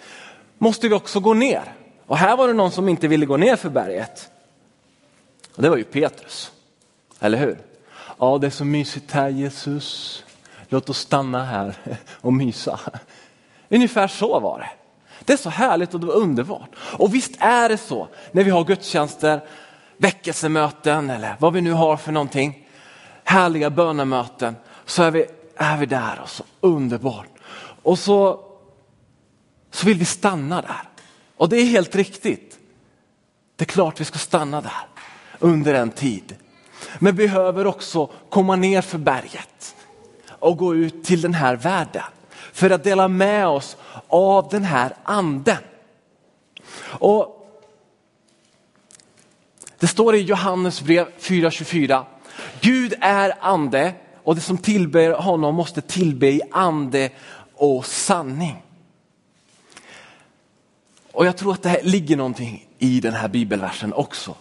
måste 0.59 0.89
vi 0.89 0.95
också 0.95 1.21
gå 1.21 1.35
ner. 1.35 1.75
Och 2.07 2.17
här 2.17 2.37
var 2.37 2.49
det 2.49 2.55
någon 2.55 2.73
som 2.73 2.89
inte 2.89 3.09
ville 3.09 3.27
gå 3.27 3.37
ner 3.37 3.57
för 3.57 3.71
berget. 3.71 4.31
Och 5.55 5.63
det 5.63 5.71
var 5.71 5.77
ju 5.77 5.85
Petrus, 5.85 6.53
eller 7.21 7.39
hur? 7.39 7.68
Ja, 8.19 8.39
det 8.39 8.47
är 8.47 8.51
så 8.51 8.65
mysigt 8.65 9.11
här 9.11 9.29
Jesus. 9.29 10.25
Låt 10.69 10.89
oss 10.89 10.99
stanna 10.99 11.45
här 11.45 11.75
och 12.21 12.33
mysa. 12.33 12.81
Ungefär 13.69 14.09
så 14.09 14.41
var 14.41 14.59
det. 14.59 14.71
Det 15.25 15.33
är 15.33 15.37
så 15.37 15.51
härligt 15.51 15.95
och 15.95 16.01
det 16.01 16.07
var 16.07 16.15
underbart. 16.15 16.71
Och 16.79 17.15
visst 17.15 17.33
är 17.39 17.69
det 17.69 17.79
så 17.79 18.09
när 18.33 18.45
vi 18.45 18.51
har 18.51 18.65
gudstjänster, 18.65 19.41
väckelsemöten 19.97 21.11
eller 21.11 21.37
vad 21.39 21.53
vi 21.53 21.61
nu 21.61 21.73
har 21.73 21.97
för 21.97 22.13
någonting. 22.13 22.69
Härliga 23.25 23.71
bönemöten, 23.71 24.57
Så 24.85 25.03
är 25.03 25.11
vi, 25.11 25.27
är 25.57 25.77
vi 25.77 25.87
där 25.87 26.21
och 26.23 26.29
så 26.29 26.45
underbart. 26.61 27.29
Och 27.83 27.99
så, 27.99 28.41
så 29.71 29.87
vill 29.87 29.99
vi 29.99 30.05
stanna 30.05 30.63
där. 30.63 30.83
Och 31.37 31.49
det 31.49 31.57
är 31.57 31.65
helt 31.65 31.95
riktigt. 31.95 32.59
Det 33.57 33.65
är 33.65 33.67
klart 33.67 34.01
vi 34.01 34.05
ska 34.05 34.19
stanna 34.19 34.61
där 34.61 34.87
under 35.39 35.75
en 35.75 35.91
tid. 35.91 36.37
Men 36.99 37.17
behöver 37.17 37.67
också 37.67 38.11
komma 38.29 38.57
ner 38.57 38.81
för 38.81 38.99
berget 38.99 39.75
och 40.29 40.57
gå 40.57 40.75
ut 40.75 41.05
till 41.05 41.21
den 41.21 41.35
här 41.35 41.57
världen 41.57 42.03
för 42.53 42.71
att 42.71 42.85
dela 42.85 43.09
med 43.09 43.47
oss 43.47 43.77
av 44.09 44.49
den 44.51 44.65
här 44.65 44.97
anden. 45.03 45.59
Och 46.81 47.35
det 49.79 49.87
står 49.87 50.15
i 50.15 50.21
Johannes 50.21 50.83
brev 50.83 51.07
4.24. 51.21 52.05
Gud 52.61 52.95
är 53.01 53.35
ande 53.41 53.95
och 54.25 54.35
det 54.35 54.41
som 54.41 54.59
tillber 54.59 55.11
honom 55.11 55.55
måste 55.55 55.81
tillbe 55.81 56.27
i 56.27 56.41
ande 56.51 57.11
och 57.55 57.87
sanning. 57.87 58.63
Och 61.13 61.27
jag 61.27 61.37
tror 61.37 61.53
att 61.53 61.63
det 61.63 61.83
ligger 61.83 62.17
någonting 62.17 62.69
i 62.79 63.01
den 63.01 63.15
här 63.15 63.29
bibelversen 63.29 63.93
också. 63.93 64.35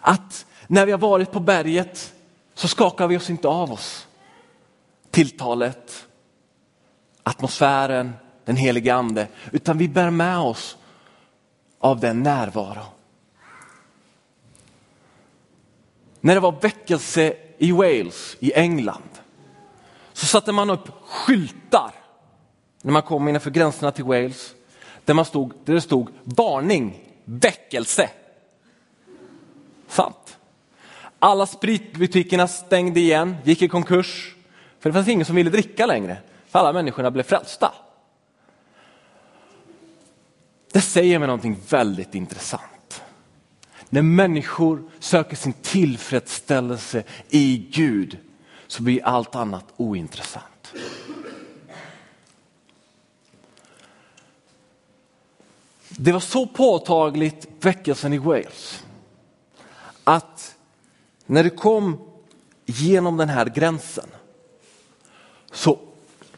Att 0.00 0.46
när 0.70 0.86
vi 0.86 0.92
har 0.92 0.98
varit 0.98 1.32
på 1.32 1.40
berget 1.40 2.14
så 2.54 2.68
skakar 2.68 3.06
vi 3.06 3.16
oss 3.16 3.30
inte 3.30 3.48
av 3.48 3.72
oss 3.72 4.06
tilltalet, 5.10 6.06
atmosfären, 7.22 8.12
den 8.44 8.56
helige 8.56 8.94
ande, 8.94 9.28
utan 9.52 9.78
vi 9.78 9.88
bär 9.88 10.10
med 10.10 10.38
oss 10.38 10.76
av 11.78 12.00
den 12.00 12.22
närvaro. 12.22 12.84
När 16.20 16.34
det 16.34 16.40
var 16.40 16.54
väckelse 16.60 17.36
i 17.58 17.72
Wales 17.72 18.36
i 18.40 18.52
England 18.52 19.10
så 20.12 20.26
satte 20.26 20.52
man 20.52 20.70
upp 20.70 20.88
skyltar 21.04 21.94
när 22.82 22.92
man 22.92 23.02
kom 23.02 23.28
innanför 23.28 23.50
gränserna 23.50 23.92
till 23.92 24.04
Wales 24.04 24.54
där, 25.04 25.14
man 25.14 25.24
stod, 25.24 25.52
där 25.64 25.74
det 25.74 25.80
stod 25.80 26.10
varning, 26.24 27.08
väckelse. 27.24 28.10
Sant. 29.88 30.36
Alla 31.22 31.46
spritbutikerna 31.46 32.48
stängde 32.48 33.00
igen, 33.00 33.36
gick 33.44 33.62
i 33.62 33.68
konkurs. 33.68 34.34
För 34.78 34.90
det 34.90 34.94
fanns 34.94 35.08
ingen 35.08 35.26
som 35.26 35.36
ville 35.36 35.50
dricka 35.50 35.86
längre, 35.86 36.16
för 36.48 36.58
alla 36.58 36.72
människorna 36.72 37.10
blev 37.10 37.22
frälsta. 37.22 37.72
Det 40.72 40.80
säger 40.80 41.18
mig 41.18 41.26
någonting 41.28 41.56
väldigt 41.68 42.14
intressant. 42.14 43.02
När 43.88 44.02
människor 44.02 44.90
söker 44.98 45.36
sin 45.36 45.52
tillfredsställelse 45.52 47.02
i 47.28 47.68
Gud 47.72 48.18
så 48.66 48.82
blir 48.82 49.04
allt 49.04 49.34
annat 49.34 49.64
ointressant. 49.76 50.74
Det 55.88 56.12
var 56.12 56.20
så 56.20 56.46
påtagligt 56.46 57.48
väckelsen 57.60 58.12
i 58.12 58.18
Wales 58.18 58.84
att 60.04 60.56
när 61.30 61.44
du 61.44 61.50
kom 61.50 61.98
genom 62.66 63.16
den 63.16 63.28
här 63.28 63.46
gränsen 63.46 64.06
så 65.52 65.78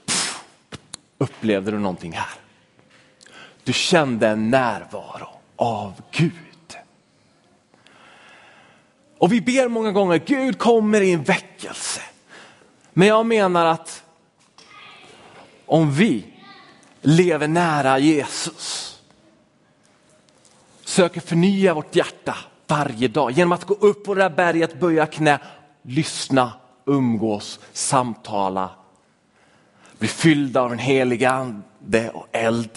pff, 0.07 0.45
upplevde 1.19 1.71
du 1.71 1.79
någonting 1.79 2.13
här. 2.13 2.35
Du 3.65 3.73
kände 3.73 4.29
en 4.29 4.51
närvaro 4.51 5.29
av 5.57 6.03
Gud. 6.11 6.33
Och 9.19 9.33
vi 9.33 9.41
ber 9.41 9.69
många 9.69 9.93
gånger, 9.93 10.23
Gud 10.27 10.59
kommer 10.59 11.01
i 11.01 11.13
en 11.13 11.23
väckelse. 11.23 12.03
Men 12.93 13.09
jag 13.09 13.27
menar 13.27 13.67
att 13.67 14.05
om 15.67 15.93
vi 15.93 16.25
lever 17.01 17.49
nära 17.49 17.99
Jesus, 17.99 19.01
söker 20.85 21.21
förnya 21.21 21.75
vårt 21.75 21.97
hjärta 21.97 22.37
varje 22.67 23.09
dag 23.09 23.31
genom 23.31 23.53
att 23.53 23.65
gå 23.65 23.75
upp 23.75 24.05
på 24.05 24.15
det 24.15 24.23
där 24.23 24.31
berget, 24.31 24.81
böja 24.81 25.07
knä, 25.07 25.39
lyssna, 25.83 26.53
umgås, 26.85 27.61
samtala, 27.73 28.71
bli 29.99 30.09
fyllda 30.09 30.61
av 30.61 30.71
den 30.71 30.79
heliga 30.79 31.31
ande 31.31 32.11
och 32.11 32.27
eld 32.33 32.71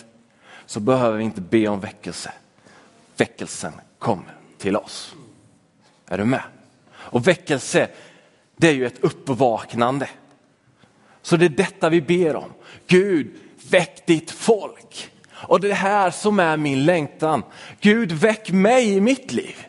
så 0.65 0.79
behöver 0.79 1.17
vi 1.17 1.23
inte 1.23 1.41
be 1.41 1.67
om 1.67 1.79
väckelse. 1.79 2.33
Väckelsen 3.17 3.73
kommer 3.99 4.35
till 4.57 4.75
oss. 4.75 5.15
Är 6.07 6.17
du 6.17 6.25
med? 6.25 6.43
Och 6.93 7.27
väckelse, 7.27 7.89
det 8.57 8.67
är 8.67 8.73
ju 8.73 8.85
ett 8.85 9.03
uppvaknande. 9.03 10.09
Så 11.21 11.37
det 11.37 11.45
är 11.45 11.49
detta 11.49 11.89
vi 11.89 12.01
ber 12.01 12.35
om. 12.35 12.53
Gud, 12.87 13.35
väck 13.69 14.07
ditt 14.07 14.31
folk. 14.31 15.11
Och 15.31 15.59
det 15.59 15.67
är 15.67 15.69
det 15.69 15.75
här 15.75 16.11
som 16.11 16.39
är 16.39 16.57
min 16.57 16.85
längtan. 16.85 17.43
Gud, 17.79 18.11
väck 18.11 18.51
mig 18.51 18.93
i 18.93 19.01
mitt 19.01 19.31
liv. 19.31 19.67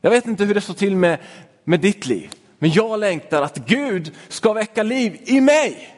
Jag 0.00 0.10
vet 0.10 0.26
inte 0.26 0.44
hur 0.44 0.54
det 0.54 0.60
står 0.60 0.74
till 0.74 0.96
med, 0.96 1.18
med 1.64 1.80
ditt 1.80 2.06
liv, 2.06 2.30
men 2.58 2.70
jag 2.70 3.00
längtar 3.00 3.42
att 3.42 3.56
Gud 3.56 4.12
ska 4.28 4.52
väcka 4.52 4.82
liv 4.82 5.20
i 5.24 5.40
mig. 5.40 5.96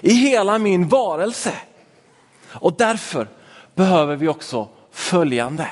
I 0.00 0.12
hela 0.12 0.58
min 0.58 0.88
varelse. 0.88 1.52
Och 2.48 2.76
därför 2.78 3.28
behöver 3.74 4.16
vi 4.16 4.28
också 4.28 4.68
följande. 4.90 5.68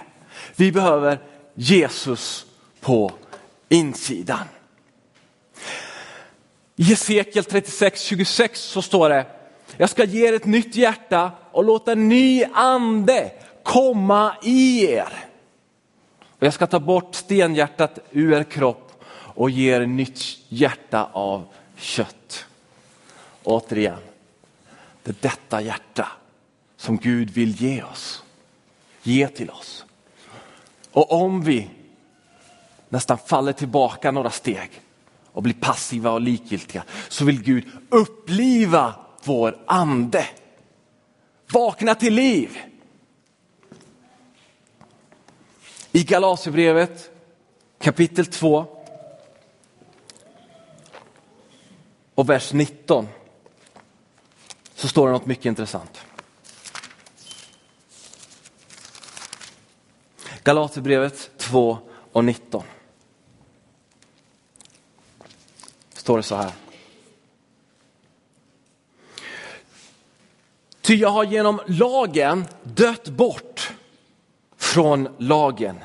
Vi 0.57 0.73
behöver 0.73 1.19
Jesus 1.55 2.47
på 2.81 3.13
insidan. 3.69 4.47
I 6.77 6.83
Hesekiel 6.83 7.45
36, 7.45 8.03
26 8.03 8.61
så 8.61 8.83
står 8.83 9.09
det, 9.09 9.27
jag 9.77 9.91
ska 9.91 10.05
ge 10.05 10.29
er 10.29 10.33
ett 10.33 10.45
nytt 10.45 10.77
hjärta 10.77 11.31
och 11.53 11.65
låta 11.65 11.93
en 11.93 12.09
ny 12.09 12.45
ande 12.55 13.31
komma 13.63 14.37
i 14.43 14.85
er. 14.85 15.27
Och 16.39 16.47
jag 16.47 16.55
ska 16.55 16.67
ta 16.67 16.81
bort 16.81 17.15
stenhjärtat 17.15 17.99
ur 18.11 18.33
er 18.33 18.43
kropp 18.43 19.05
och 19.09 19.51
ge 19.51 19.75
er 19.75 19.87
nytt 19.87 20.23
hjärta 20.49 21.09
av 21.13 21.47
kött. 21.77 22.47
Återigen, 23.43 23.99
Det 25.03 25.11
är 25.11 25.17
detta 25.21 25.61
hjärta 25.61 26.09
som 26.77 26.97
Gud 26.97 27.31
vill 27.31 27.63
ge 27.63 27.83
oss. 27.83 28.23
Ge 29.03 29.29
till 29.29 29.51
oss. 29.51 29.85
Och 30.93 31.13
om 31.13 31.43
vi 31.43 31.71
nästan 32.89 33.19
faller 33.19 33.53
tillbaka 33.53 34.11
några 34.11 34.31
steg 34.31 34.71
och 35.33 35.43
blir 35.43 35.55
passiva 35.55 36.11
och 36.11 36.21
likgiltiga 36.21 36.85
så 37.09 37.25
vill 37.25 37.43
Gud 37.43 37.65
uppliva 37.89 38.95
vår 39.25 39.59
ande. 39.67 40.27
Vakna 41.53 41.95
till 41.95 42.15
liv. 42.15 42.59
I 45.97 46.03
Galaterbrevet 46.03 47.11
kapitel 47.79 48.27
2 48.27 48.67
och 52.15 52.31
vers 52.31 52.53
19 52.53 53.09
så 54.75 54.89
står 54.89 55.07
det 55.07 55.13
något 55.13 55.27
mycket 55.27 55.47
intressant. 55.47 56.01
Galaterbrevet 60.43 61.31
2 61.37 61.79
och 62.13 62.25
19. 62.25 62.63
Står 65.93 66.17
det 66.17 66.23
så 66.23 66.37
här. 66.37 66.53
Ty 70.81 70.95
jag 70.95 71.11
har 71.11 71.25
genom 71.25 71.61
lagen 71.67 72.45
dött 72.63 73.09
bort 73.09 73.56
från 74.67 75.09
lagen 75.19 75.77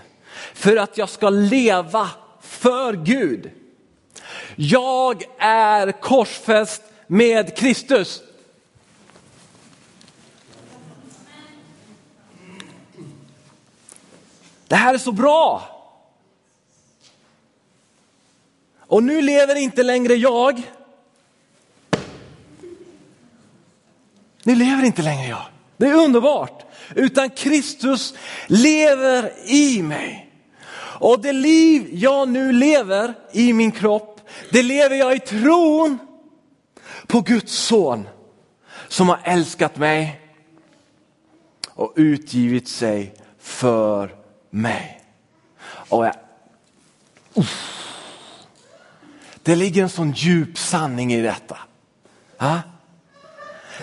för 0.53 0.77
att 0.77 0.97
jag 0.97 1.09
ska 1.09 1.29
leva 1.29 2.09
för 2.41 2.93
Gud. 2.93 3.51
Jag 4.55 5.23
är 5.39 5.91
korsfäst 5.91 6.81
med 7.07 7.57
Kristus. 7.57 8.21
Det 14.67 14.75
här 14.75 14.93
är 14.93 14.97
så 14.97 15.11
bra. 15.11 15.67
Och 18.79 19.03
nu 19.03 19.21
lever 19.21 19.55
inte 19.55 19.83
längre 19.83 20.15
jag. 20.15 20.61
Nu 24.43 24.55
lever 24.55 24.83
inte 24.83 25.01
längre 25.01 25.27
jag. 25.27 25.60
Det 25.81 25.87
är 25.87 25.93
underbart. 25.93 26.65
Utan 26.95 27.29
Kristus 27.29 28.13
lever 28.47 29.31
i 29.45 29.81
mig. 29.81 30.31
Och 30.73 31.21
det 31.21 31.33
liv 31.33 31.89
jag 31.91 32.29
nu 32.29 32.51
lever 32.51 33.13
i 33.31 33.53
min 33.53 33.71
kropp, 33.71 34.21
det 34.51 34.63
lever 34.63 34.95
jag 34.95 35.15
i 35.15 35.19
tron 35.19 35.99
på 37.07 37.21
Guds 37.21 37.53
son 37.53 38.07
som 38.87 39.09
har 39.09 39.19
älskat 39.23 39.77
mig 39.77 40.21
och 41.67 41.93
utgivit 41.95 42.67
sig 42.67 43.13
för 43.39 44.15
mig. 44.49 45.01
Och 45.63 46.05
jag, 46.05 46.15
uff. 47.33 47.87
Det 49.43 49.55
ligger 49.55 49.83
en 49.83 49.89
sån 49.89 50.11
djup 50.11 50.57
sanning 50.57 51.13
i 51.13 51.21
detta. 51.21 51.57
Ha? 52.37 52.59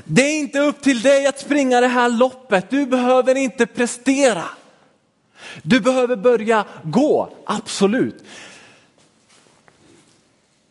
Det 0.04 0.22
är 0.22 0.38
inte 0.38 0.58
upp 0.58 0.82
till 0.82 1.02
dig 1.02 1.26
att 1.26 1.40
springa 1.40 1.80
det 1.80 1.88
här 1.88 2.08
loppet. 2.08 2.70
Du 2.70 2.86
behöver 2.86 3.34
inte 3.34 3.66
prestera. 3.66 4.44
Du 5.62 5.80
behöver 5.80 6.16
börja 6.16 6.64
gå, 6.82 7.32
absolut. 7.46 8.24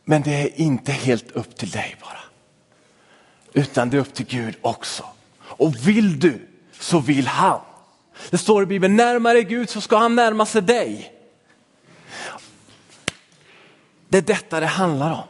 Men 0.06 0.22
det 0.22 0.42
är 0.42 0.62
inte 0.62 0.92
helt 0.92 1.32
upp 1.32 1.58
till 1.58 1.70
dig 1.70 1.96
bara. 2.02 2.20
Utan 3.54 3.90
det 3.90 3.98
är 3.98 4.02
upp 4.02 4.14
till 4.14 4.26
Gud 4.26 4.56
också. 4.62 5.04
Och 5.40 5.88
vill 5.88 6.20
du 6.20 6.48
så 6.80 7.00
vill 7.00 7.28
han. 7.28 7.60
Det 8.30 8.38
står 8.38 8.64
i 8.64 8.66
Bibeln, 8.66 8.96
närmare 8.96 9.44
Gud 9.44 9.70
så 9.70 9.82
ska 9.82 9.98
han 9.98 10.16
närma 10.16 10.46
sig 10.46 10.62
dig. 10.62 11.14
Det 14.10 14.18
är 14.18 14.22
detta 14.22 14.60
det 14.60 14.66
handlar 14.66 15.12
om. 15.12 15.24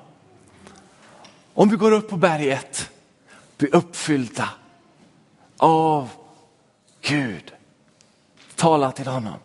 Om 1.54 1.70
vi 1.70 1.76
går 1.76 1.92
upp 1.92 2.10
på 2.10 2.18
berget, 2.18 2.90
bli 3.58 3.68
uppfyllda 3.68 4.50
av 5.58 6.10
Gud. 7.02 7.54
Tala 8.56 8.92
till 8.92 9.08
honom. 9.08 9.40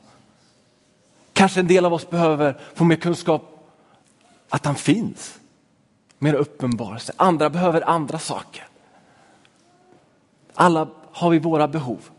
Kanske 1.32 1.60
en 1.60 1.66
del 1.66 1.84
av 1.84 1.92
oss 1.92 2.10
behöver 2.10 2.60
få 2.74 2.84
mer 2.84 2.96
kunskap 2.96 3.68
att 4.48 4.64
han 4.64 4.74
finns. 4.74 5.38
Mer 6.18 6.34
uppenbarelse. 6.34 7.12
Andra 7.16 7.50
behöver 7.50 7.88
andra 7.88 8.18
saker. 8.18 8.68
Alla 10.54 10.88
har 11.12 11.30
vi 11.30 11.38
våra 11.38 11.68
behov. 11.68 12.10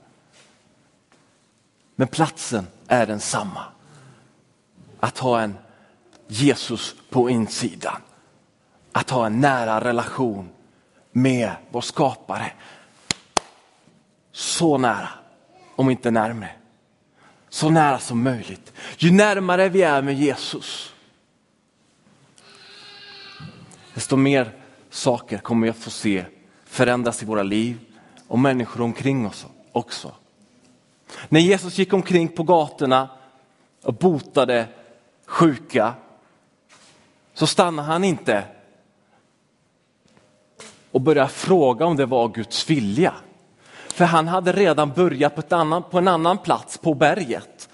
Men 1.96 2.08
platsen 2.08 2.68
är 2.88 3.08
densamma. 3.08 3.64
Att 5.00 5.18
ha 5.18 5.42
en 5.42 5.58
Jesus 6.28 6.96
på 7.10 7.30
insidan. 7.30 8.02
Att 8.92 9.10
ha 9.10 9.26
en 9.26 9.40
nära 9.40 9.82
relation 9.82 10.50
med 11.14 11.52
vår 11.72 11.82
skapare. 11.82 12.52
Så 14.32 14.78
nära, 14.78 15.10
om 15.76 15.90
inte 15.90 16.12
närmre, 16.12 16.50
Så 17.50 17.70
nära 17.70 18.00
som 18.00 18.24
möjligt. 18.24 18.74
Ju 18.98 19.12
närmare 19.12 19.70
vi 19.70 19.82
är 19.82 20.02
med 20.02 20.16
Jesus, 20.16 20.94
desto 23.94 24.16
mer 24.16 24.52
saker 24.90 25.38
kommer 25.38 25.68
vi 25.68 25.70
att 25.70 25.78
få 25.78 25.90
se 25.90 26.26
förändras 26.66 27.24
i 27.24 27.26
våra 27.26 27.44
liv 27.44 27.80
och 28.28 28.40
människor 28.40 28.82
omkring 28.82 29.28
oss 29.28 29.46
också. 29.72 30.12
När 31.30 31.40
Jesus 31.40 31.78
gick 31.78 31.94
omkring 31.94 32.28
på 32.28 32.44
gatorna 32.44 33.10
och 33.84 33.94
botade 33.94 34.68
sjuka 35.26 35.94
så 37.34 37.48
stannade 37.48 37.88
han 37.88 38.04
inte 38.04 38.44
och 40.94 41.02
började 41.02 41.30
fråga 41.30 41.86
om 41.86 41.96
det 41.96 42.06
var 42.06 42.30
Guds 42.30 42.70
vilja. 42.70 43.14
För 43.88 44.06
han 44.06 44.28
hade 44.28 44.52
redan 44.52 44.92
börjat 44.92 45.36
på, 45.36 45.40
ett 45.40 45.54
annan, 45.54 45.84
på 45.84 45.98
en 45.98 46.08
annan 46.08 46.38
plats 46.38 46.78
på 46.78 46.94
berget 46.94 47.70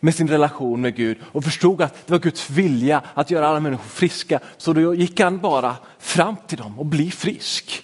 med 0.00 0.14
sin 0.14 0.28
relation 0.28 0.80
med 0.80 0.96
Gud 0.96 1.18
och 1.22 1.44
förstod 1.44 1.82
att 1.82 2.06
det 2.06 2.12
var 2.12 2.18
Guds 2.18 2.50
vilja 2.50 3.02
att 3.14 3.30
göra 3.30 3.48
alla 3.48 3.60
människor 3.60 3.84
friska. 3.84 4.40
Så 4.56 4.72
då 4.72 4.94
gick 4.94 5.20
han 5.20 5.38
bara 5.38 5.76
fram 5.98 6.36
till 6.46 6.58
dem 6.58 6.78
och 6.78 6.86
bli 6.86 7.10
frisk, 7.10 7.82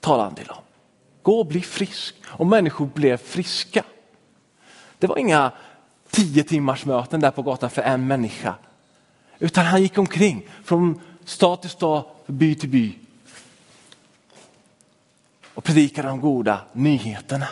talade 0.00 0.24
han 0.24 0.34
till 0.34 0.46
dem. 0.46 0.62
Gå 1.22 1.38
och 1.38 1.46
bli 1.46 1.60
frisk. 1.60 2.14
Och 2.24 2.46
människor 2.46 2.86
blev 2.94 3.16
friska. 3.16 3.84
Det 4.98 5.06
var 5.06 5.18
inga 5.18 5.52
tio 6.10 6.44
timmars 6.44 6.84
möten 6.84 7.20
där 7.20 7.30
på 7.30 7.42
gatan 7.42 7.70
för 7.70 7.82
en 7.82 8.06
människa. 8.06 8.54
Utan 9.38 9.66
han 9.66 9.82
gick 9.82 9.98
omkring 9.98 10.48
från 10.64 11.00
stad 11.24 11.60
till 11.60 11.70
stad, 11.70 12.04
by 12.26 12.54
till 12.54 12.68
by. 12.68 12.92
Och 15.54 15.64
predikade 15.64 16.08
de 16.08 16.20
goda 16.20 16.60
nyheterna. 16.72 17.48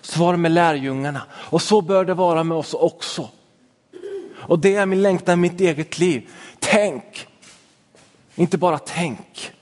Så 0.00 0.20
var 0.20 0.32
det 0.32 0.38
med 0.38 0.52
lärjungarna 0.52 1.22
och 1.32 1.62
så 1.62 1.80
bör 1.80 2.04
det 2.04 2.14
vara 2.14 2.44
med 2.44 2.58
oss 2.58 2.74
också. 2.74 3.28
Och 4.46 4.58
det 4.58 4.74
är 4.74 4.86
min 4.86 5.02
längtan 5.02 5.38
i 5.38 5.42
mitt 5.42 5.60
eget 5.60 5.98
liv. 5.98 6.30
Tänk, 6.58 7.28
inte 8.34 8.58
bara 8.58 8.78
tänk. 8.78 9.52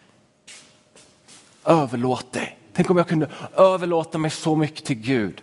Överlåt 1.64 2.32
dig. 2.32 2.58
Tänk 2.72 2.90
om 2.90 2.96
jag 2.96 3.08
kunde 3.08 3.28
överlåta 3.56 4.18
mig 4.18 4.30
så 4.30 4.56
mycket 4.56 4.84
till 4.84 4.96
Gud. 4.96 5.42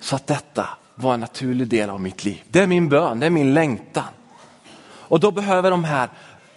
Så 0.00 0.16
att 0.16 0.26
detta 0.26 0.68
var 0.94 1.14
en 1.14 1.20
naturlig 1.20 1.68
del 1.68 1.90
av 1.90 2.00
mitt 2.00 2.24
liv. 2.24 2.42
Det 2.48 2.60
är 2.60 2.66
min 2.66 2.88
bön, 2.88 3.20
det 3.20 3.26
är 3.26 3.30
min 3.30 3.54
längtan. 3.54 4.04
Och 4.80 5.20
då 5.20 5.30
behöver 5.30 5.70
de 5.70 5.84
här 5.84 6.10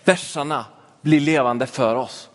verserna 0.04 0.66
bli 1.02 1.20
levande 1.20 1.68
för 1.68 1.96
oss. 1.96 2.30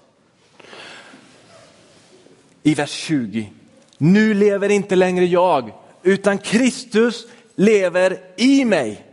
I 2.67 2.75
vers 2.75 2.91
20. 2.91 3.51
Nu 3.99 4.35
lever 4.35 4.69
inte 4.69 4.97
längre 4.97 5.25
jag, 5.25 5.73
utan 6.03 6.39
Kristus 6.39 7.27
lever 7.55 8.19
i 8.37 8.65
mig. 8.65 9.07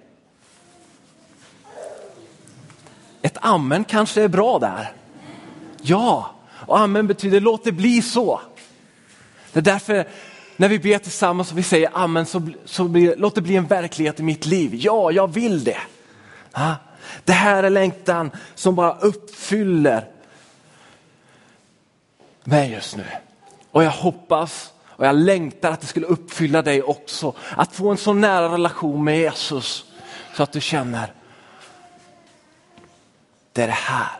Ett 3.21 3.37
amen 3.41 3.83
kanske 3.83 4.21
är 4.21 4.27
bra 4.27 4.59
där. 4.59 4.93
Ja, 5.81 6.35
och 6.49 6.79
amen 6.79 7.07
betyder 7.07 7.39
låt 7.39 7.63
det 7.63 7.71
bli 7.71 8.01
så. 8.01 8.41
Det 9.51 9.59
är 9.59 9.63
därför 9.63 10.07
när 10.57 10.69
vi 10.69 10.79
ber 10.79 10.97
tillsammans 10.97 11.51
och 11.51 11.57
vi 11.57 11.63
säger 11.63 11.89
amen 11.93 12.25
så, 12.25 12.49
så 12.65 12.83
blir, 12.83 13.15
låt 13.17 13.35
det 13.35 13.41
bli 13.41 13.55
en 13.55 13.67
verklighet 13.67 14.19
i 14.19 14.23
mitt 14.23 14.45
liv. 14.45 14.71
Ja, 14.73 15.11
jag 15.11 15.33
vill 15.33 15.63
det. 15.63 15.79
Ha? 16.53 16.75
Det 17.23 17.33
här 17.33 17.63
är 17.63 17.69
längtan 17.69 18.31
som 18.55 18.75
bara 18.75 18.93
uppfyller 18.93 20.09
mig 22.43 22.71
just 22.71 22.97
nu. 22.97 23.05
Och 23.73 23.83
jag 23.83 23.91
hoppas 23.91 24.73
och 24.83 25.05
jag 25.05 25.15
längtar 25.15 25.71
att 25.71 25.81
det 25.81 25.87
skulle 25.87 26.05
uppfylla 26.05 26.61
dig 26.61 26.83
också. 26.83 27.33
Att 27.55 27.75
få 27.75 27.91
en 27.91 27.97
så 27.97 28.13
nära 28.13 28.53
relation 28.53 29.03
med 29.03 29.17
Jesus 29.17 29.85
så 30.35 30.43
att 30.43 30.51
du 30.51 30.61
känner 30.61 31.13
det 33.53 33.63
är 33.63 33.67
det 33.67 33.73
här 33.73 34.11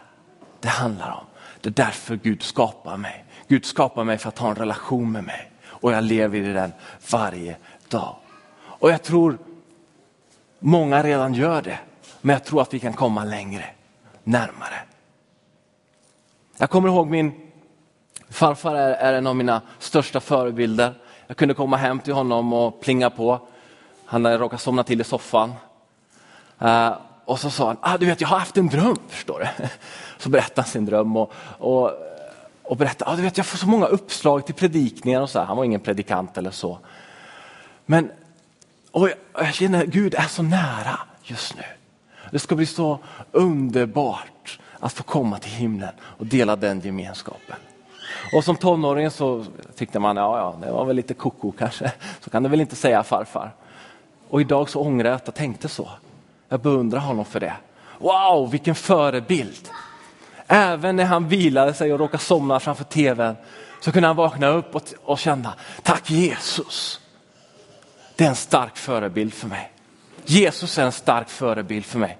det 0.60 0.68
handlar 0.68 1.12
om. 1.12 1.26
Det 1.62 1.70
är 1.70 1.86
därför 1.86 2.16
Gud 2.16 2.43
skapar 2.43 2.97
mig. 2.97 3.26
Gud 3.47 3.66
skapar 3.66 4.04
mig 4.04 4.18
för 4.18 4.30
att 4.30 4.39
ha 4.39 4.49
en 4.49 4.56
relation 4.56 5.12
med 5.12 5.24
mig 5.24 5.51
och 5.66 5.93
jag 5.93 6.04
lever 6.04 6.38
i 6.38 6.54
den 6.54 6.74
varje 7.12 7.58
dag. 7.89 8.16
Och 8.62 8.91
jag 8.91 9.04
tror 9.04 9.38
många 10.60 11.04
redan 11.04 11.34
gör 11.34 11.62
det, 11.62 11.80
men 12.22 12.34
jag 12.34 12.43
tror 12.43 12.62
att 12.62 12.74
vi 12.74 12.80
kan 12.80 12.93
komma 12.93 13.24
längre, 13.24 13.66
närmare. 14.24 14.80
Jag 16.58 16.70
kommer 16.70 16.89
ihåg 16.89 17.08
min 17.08 17.43
farfar 18.34 18.75
är, 18.75 18.93
är 18.93 19.13
en 19.13 19.27
av 19.27 19.36
mina 19.36 19.61
största 19.79 20.19
förebilder. 20.19 20.93
Jag 21.27 21.38
kunde 21.38 21.53
komma 21.53 21.77
hem 21.77 21.99
till 21.99 22.13
honom 22.13 22.53
och 22.53 22.81
plinga 22.81 23.09
på. 23.09 23.39
Han 24.05 24.25
hade 24.25 24.38
råkat 24.38 24.61
somna 24.61 24.84
till 24.84 25.01
i 25.01 25.03
soffan. 25.03 25.53
Uh, 26.61 26.93
och 27.25 27.39
så 27.39 27.49
sa 27.49 27.67
han, 27.67 27.77
ah, 27.81 27.97
du 27.97 28.05
vet 28.05 28.21
jag 28.21 28.27
har 28.27 28.39
haft 28.39 28.57
en 28.57 28.67
dröm, 28.67 28.97
förstår 29.07 29.39
du. 29.39 29.67
Så 30.17 30.29
berättade 30.29 30.61
han 30.61 30.69
sin 30.69 30.86
dröm 30.86 31.17
och, 31.17 31.34
och, 31.57 31.91
och 32.63 32.77
berättade, 32.77 33.11
ah, 33.11 33.15
du 33.15 33.21
vet 33.21 33.38
jag 33.38 33.45
får 33.45 33.57
så 33.57 33.67
många 33.67 33.86
uppslag 33.86 34.45
till 34.45 34.55
predikningar 34.55 35.21
och 35.21 35.29
så. 35.29 35.39
Här. 35.39 35.45
Han 35.45 35.57
var 35.57 35.63
ingen 35.63 35.79
predikant 35.79 36.38
eller 36.38 36.51
så. 36.51 36.79
Men 37.86 38.11
och 38.91 39.09
jag, 39.09 39.17
jag 39.34 39.53
känner 39.53 39.86
Gud 39.86 40.13
är 40.13 40.27
så 40.27 40.43
nära 40.43 40.99
just 41.23 41.55
nu. 41.55 41.63
Det 42.31 42.39
ska 42.39 42.55
bli 42.55 42.65
så 42.65 42.99
underbart 43.31 44.59
att 44.79 44.93
få 44.93 45.03
komma 45.03 45.39
till 45.39 45.51
himlen 45.51 45.93
och 46.01 46.25
dela 46.25 46.55
den 46.55 46.79
gemenskapen. 46.79 47.57
Och 48.34 48.43
som 48.43 48.55
tonåring 48.55 49.11
så 49.11 49.45
tyckte 49.76 49.99
man, 49.99 50.18
ja, 50.18 50.38
ja, 50.38 50.68
det 50.68 50.72
var 50.72 50.86
väl 50.86 50.95
lite 50.95 51.14
koko 51.14 51.51
kanske. 51.51 51.91
Så 52.20 52.30
kan 52.30 52.43
du 52.43 52.49
väl 52.49 52.61
inte 52.61 52.76
säga 52.76 53.03
farfar. 53.03 53.53
Och 54.30 54.41
idag 54.41 54.70
så 54.70 54.82
ångrar 54.82 55.09
jag 55.09 55.16
att 55.16 55.28
jag 55.28 55.36
tänkte 55.36 55.70
så. 55.70 55.89
Jag 56.49 56.59
beundrar 56.59 56.99
honom 56.99 57.26
för 57.26 57.39
det. 57.39 57.53
Wow, 57.97 58.51
vilken 58.51 58.76
förebild! 58.76 59.70
Även 60.47 60.95
när 60.95 61.05
han 61.05 61.28
vilade 61.28 61.74
sig 61.74 61.93
och 61.93 61.99
råkade 61.99 62.24
somna 62.24 62.59
framför 62.59 62.84
tvn 62.84 63.36
så 63.80 63.91
kunde 63.91 64.07
han 64.07 64.16
vakna 64.16 64.47
upp 64.47 64.76
och, 64.76 64.84
och 65.03 65.20
känna, 65.20 65.53
tack 65.84 66.09
Jesus. 66.09 66.99
Det 68.16 68.26
är 68.26 68.30
en 68.30 68.36
stark 68.36 68.78
förebild 68.78 69.34
för 69.34 69.47
mig. 69.47 69.72
Jesus 70.26 70.78
är 70.78 70.84
en 70.84 70.91
stark 70.91 71.30
förebild 71.30 71.86
för 71.86 71.99
mig. 71.99 72.18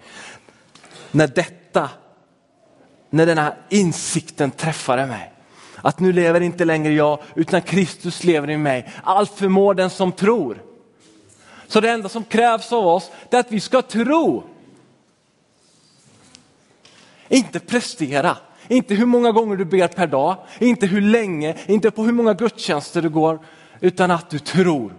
När 1.12 1.28
detta, 1.28 1.90
när 3.10 3.26
den 3.26 3.38
här 3.38 3.56
insikten 3.70 4.52
träffade 4.52 5.06
mig, 5.06 5.33
att 5.84 6.00
nu 6.00 6.14
lever 6.14 6.42
inte 6.42 6.66
längre 6.66 6.94
jag 6.94 7.20
utan 7.36 7.62
Kristus 7.62 8.24
lever 8.24 8.50
i 8.50 8.58
mig. 8.58 8.94
Allt 9.04 9.32
förmår 9.32 9.74
den 9.74 9.90
som 9.90 10.12
tror. 10.12 10.64
Så 11.68 11.80
det 11.80 11.92
enda 11.92 12.10
som 12.10 12.24
krävs 12.24 12.72
av 12.72 12.88
oss 12.88 13.12
är 13.30 13.40
att 13.40 13.52
vi 13.52 13.60
ska 13.60 13.82
tro. 13.82 14.44
Inte 17.28 17.60
prestera, 17.60 18.38
inte 18.68 18.96
hur 18.96 19.06
många 19.06 19.32
gånger 19.32 19.56
du 19.56 19.66
ber 19.66 19.88
per 19.88 20.08
dag, 20.08 20.38
inte 20.60 20.86
hur 20.86 21.02
länge, 21.02 21.58
inte 21.66 21.92
på 21.92 22.04
hur 22.04 22.12
många 22.12 22.34
gudstjänster 22.34 23.02
du 23.02 23.10
går, 23.10 23.40
utan 23.80 24.12
att 24.12 24.30
du 24.30 24.40
tror 24.40 24.94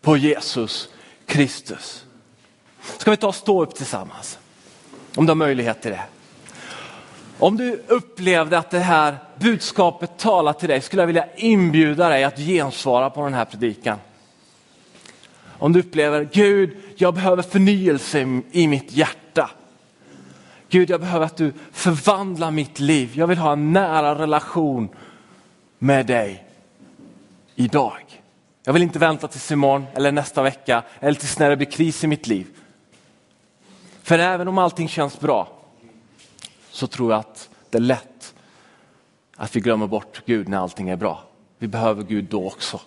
på 0.00 0.16
Jesus 0.16 0.88
Kristus. 1.26 2.04
Ska 2.98 3.10
vi 3.10 3.16
ta 3.16 3.28
och 3.28 3.34
stå 3.34 3.62
upp 3.62 3.74
tillsammans? 3.74 4.38
Om 5.16 5.26
du 5.26 5.30
har 5.30 5.36
möjlighet 5.36 5.82
till 5.82 5.90
det. 5.90 6.02
Om 7.40 7.56
du 7.56 7.82
upplevde 7.88 8.58
att 8.58 8.70
det 8.70 8.78
här 8.78 9.16
budskapet 9.36 10.18
talar 10.18 10.52
till 10.52 10.68
dig 10.68 10.80
skulle 10.80 11.02
jag 11.02 11.06
vilja 11.06 11.26
inbjuda 11.36 12.08
dig 12.08 12.24
att 12.24 12.38
gensvara 12.38 13.10
på 13.10 13.24
den 13.24 13.34
här 13.34 13.44
predikan. 13.44 13.98
Om 15.58 15.72
du 15.72 15.80
upplever, 15.80 16.28
Gud, 16.32 16.76
jag 16.96 17.14
behöver 17.14 17.42
förnyelse 17.42 18.42
i 18.50 18.66
mitt 18.66 18.92
hjärta. 18.92 19.50
Gud, 20.68 20.90
jag 20.90 21.00
behöver 21.00 21.26
att 21.26 21.36
du 21.36 21.52
förvandlar 21.72 22.50
mitt 22.50 22.80
liv. 22.80 23.10
Jag 23.14 23.26
vill 23.26 23.38
ha 23.38 23.52
en 23.52 23.72
nära 23.72 24.18
relation 24.18 24.88
med 25.78 26.06
dig 26.06 26.44
idag. 27.54 28.20
Jag 28.64 28.72
vill 28.72 28.82
inte 28.82 28.98
vänta 28.98 29.28
tills 29.28 29.52
imorgon 29.52 29.86
eller 29.94 30.12
nästa 30.12 30.42
vecka 30.42 30.82
eller 31.00 31.20
tills 31.20 31.38
när 31.38 31.50
det 31.50 31.56
blir 31.56 31.70
kris 31.70 32.04
i 32.04 32.06
mitt 32.06 32.26
liv. 32.26 32.46
För 34.02 34.18
även 34.18 34.48
om 34.48 34.58
allting 34.58 34.88
känns 34.88 35.20
bra 35.20 35.59
så 36.70 36.86
tror 36.86 37.12
jag 37.12 37.20
att 37.20 37.48
det 37.70 37.78
är 37.78 37.82
lätt 37.82 38.34
att 39.36 39.56
vi 39.56 39.60
glömmer 39.60 39.86
bort 39.86 40.22
Gud 40.26 40.48
när 40.48 40.58
allting 40.58 40.88
är 40.88 40.96
bra. 40.96 41.22
Vi 41.58 41.68
behöver 41.68 42.02
Gud 42.02 42.24
då 42.24 42.46
också. 42.46 42.80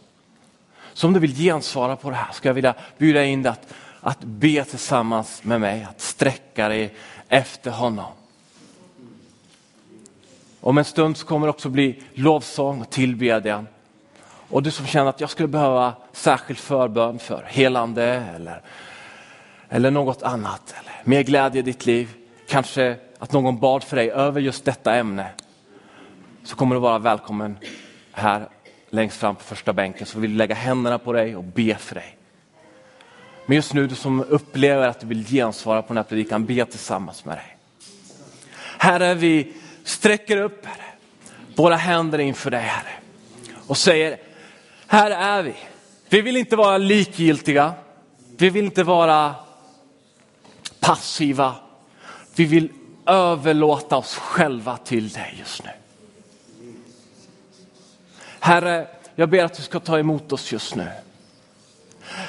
Så 0.93 1.07
om 1.07 1.13
du 1.13 1.19
vill 1.19 1.35
gensvara 1.35 1.95
på 1.95 2.09
det 2.09 2.15
här 2.15 2.33
ska 2.33 2.49
jag 2.49 2.53
vilja 2.53 2.75
bjuda 2.97 3.23
in 3.23 3.43
dig 3.43 3.51
att, 3.51 3.73
att 3.99 4.19
be 4.19 4.65
tillsammans 4.65 5.43
med 5.43 5.61
mig, 5.61 5.83
att 5.83 6.01
sträcka 6.01 6.69
dig 6.69 6.93
efter 7.27 7.71
honom. 7.71 8.11
Om 10.59 10.77
en 10.77 10.85
stund 10.85 11.17
så 11.17 11.25
kommer 11.25 11.47
det 11.47 11.51
också 11.51 11.69
bli 11.69 12.03
lovsång 12.13 12.81
och 12.81 12.89
tillbedjan. 12.89 13.67
Och 14.49 14.63
du 14.63 14.71
som 14.71 14.85
känner 14.85 15.09
att 15.09 15.21
jag 15.21 15.29
skulle 15.29 15.47
behöva 15.47 15.93
särskild 16.11 16.59
förbön 16.59 17.19
för 17.19 17.43
helande 17.47 18.03
eller, 18.35 18.61
eller 19.69 19.91
något 19.91 20.23
annat, 20.23 20.75
eller 20.79 20.93
mer 21.03 21.23
glädje 21.23 21.59
i 21.59 21.63
ditt 21.63 21.85
liv, 21.85 22.09
kanske 22.47 22.97
att 23.19 23.31
någon 23.31 23.59
bad 23.59 23.83
för 23.83 23.95
dig 23.95 24.11
över 24.11 24.41
just 24.41 24.65
detta 24.65 24.95
ämne, 24.95 25.29
så 26.43 26.55
kommer 26.55 26.75
du 26.75 26.81
vara 26.81 26.99
välkommen 26.99 27.57
här 28.11 28.49
längst 28.89 29.17
fram 29.17 29.35
på 29.35 29.43
första 29.43 29.73
bänken 29.73 30.07
så 30.07 30.19
vill 30.19 30.31
vi 30.31 30.37
lägga 30.37 30.55
händerna 30.55 30.99
på 30.99 31.13
dig 31.13 31.35
och 31.35 31.43
be 31.43 31.75
för 31.75 31.95
dig. 31.95 32.17
Men 33.45 33.55
just 33.55 33.73
nu, 33.73 33.87
du 33.87 33.95
som 33.95 34.23
upplever 34.23 34.87
att 34.87 34.99
du 34.99 35.07
vill 35.07 35.25
gensvara 35.25 35.81
på 35.81 35.87
den 35.87 35.97
här 35.97 36.03
predikan, 36.03 36.45
be 36.45 36.65
tillsammans 36.65 37.25
med 37.25 37.37
dig. 37.37 37.57
Herre, 38.77 39.13
vi 39.13 39.53
sträcker 39.83 40.37
upp 40.37 40.65
herre, 40.65 40.85
våra 41.55 41.75
händer 41.75 42.19
inför 42.19 42.51
dig 42.51 42.61
Herre 42.61 42.93
och 43.67 43.77
säger, 43.77 44.17
här 44.87 45.11
är 45.11 45.43
vi. 45.43 45.55
Vi 46.09 46.21
vill 46.21 46.37
inte 46.37 46.55
vara 46.55 46.77
likgiltiga. 46.77 47.73
Vi 48.37 48.49
vill 48.49 48.65
inte 48.65 48.83
vara 48.83 49.35
passiva. 50.79 51.55
Vi 52.35 52.45
vill 52.45 52.71
överlåta 53.05 53.97
oss 53.97 54.15
själva 54.15 54.77
till 54.77 55.09
dig 55.09 55.35
just 55.39 55.63
nu. 55.63 55.69
Herre, 58.39 58.87
jag 59.15 59.29
ber 59.29 59.43
att 59.43 59.53
du 59.53 59.63
ska 59.63 59.79
ta 59.79 59.99
emot 59.99 60.31
oss 60.31 60.51
just 60.51 60.75
nu. 60.75 60.87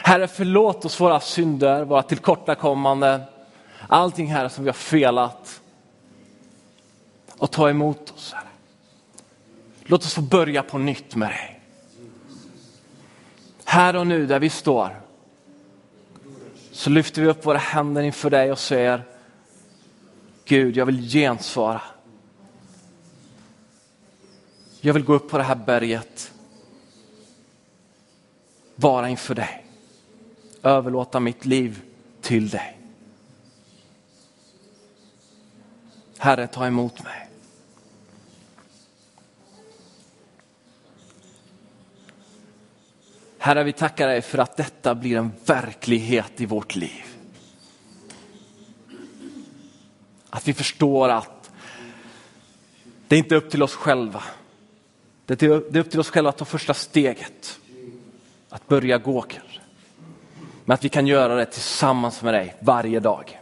Herre, 0.03 0.29
förlåt 0.29 0.85
oss 0.85 1.01
våra 1.01 1.21
synder, 1.21 1.85
våra 1.85 2.03
tillkortakommanden, 2.03 3.21
allting 3.89 4.27
här 4.27 4.49
som 4.49 4.65
vi 4.65 4.69
har 4.69 4.75
felat. 4.75 5.61
Och 7.39 7.51
ta 7.51 7.71
emot 7.71 8.11
oss, 8.17 8.33
Herre. 8.33 8.49
Låt 9.85 10.05
oss 10.05 10.15
få 10.15 10.21
börja 10.21 10.63
på 10.63 10.79
nytt 10.79 11.17
med 11.17 11.31
dig. 11.31 11.61
Här 13.65 13.97
och 13.97 14.07
nu 14.07 14.27
där 14.27 14.39
vi 14.39 14.51
står 14.51 15.01
så 16.73 16.91
lyfter 16.91 17.23
vi 17.23 17.29
upp 17.29 17.47
våra 17.47 17.59
händer 17.59 18.03
inför 18.03 18.31
dig 18.31 18.53
och 18.53 18.59
säger 18.59 19.03
Gud, 20.45 20.77
jag 20.77 20.87
vill 20.87 21.09
gensvara. 21.11 21.83
Jag 24.81 24.95
vill 24.95 25.05
gå 25.05 25.15
upp 25.15 25.31
på 25.31 25.39
det 25.39 25.45
här 25.45 25.55
berget, 25.55 26.33
vara 28.77 29.09
inför 29.09 29.35
dig, 29.35 29.67
överlåta 30.63 31.21
mitt 31.21 31.45
liv 31.45 31.83
till 32.21 32.49
dig. 32.49 32.79
Herre, 36.19 36.47
ta 36.47 36.67
emot 36.67 37.05
mig. 37.05 37.29
Herre, 43.39 43.65
vi 43.65 43.73
tackar 43.73 44.07
dig 44.07 44.23
för 44.23 44.39
att 44.39 44.57
detta 44.57 44.95
blir 44.95 45.17
en 45.17 45.33
verklighet 45.47 46.41
i 46.41 46.47
vårt 46.47 46.77
liv. 46.77 47.14
Att 50.35 50.49
vi 50.49 50.55
förstår 50.55 51.09
att 51.09 51.51
det 53.09 53.17
är 53.17 53.19
inte 53.19 53.35
upp 53.35 53.51
till 53.51 53.63
oss 53.63 53.75
själva. 53.75 54.23
Det 55.27 55.43
är 55.43 55.77
upp 55.77 55.91
till 55.91 56.01
oss 56.01 56.11
själva 56.11 56.29
att 56.29 56.37
ta 56.37 56.45
första 56.45 56.75
steget. 56.75 57.59
Att 58.49 58.69
börja 58.69 58.99
gå 58.99 59.23
kanske. 59.23 59.61
Men 60.65 60.75
att 60.75 60.85
vi 60.85 60.89
kan 60.89 61.07
göra 61.07 61.35
det 61.35 61.45
tillsammans 61.45 62.23
med 62.23 62.35
dig 62.35 62.55
varje 62.61 63.01
dag. 63.01 63.41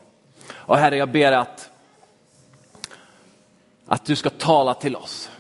Och 0.51 0.79
Herre, 0.79 0.97
jag 0.97 1.09
ber 1.09 1.33
att, 1.33 1.71
att 3.87 4.05
du 4.05 4.17
ska 4.17 4.31
tala 4.31 4.75
till 4.75 4.97
oss 4.97 5.31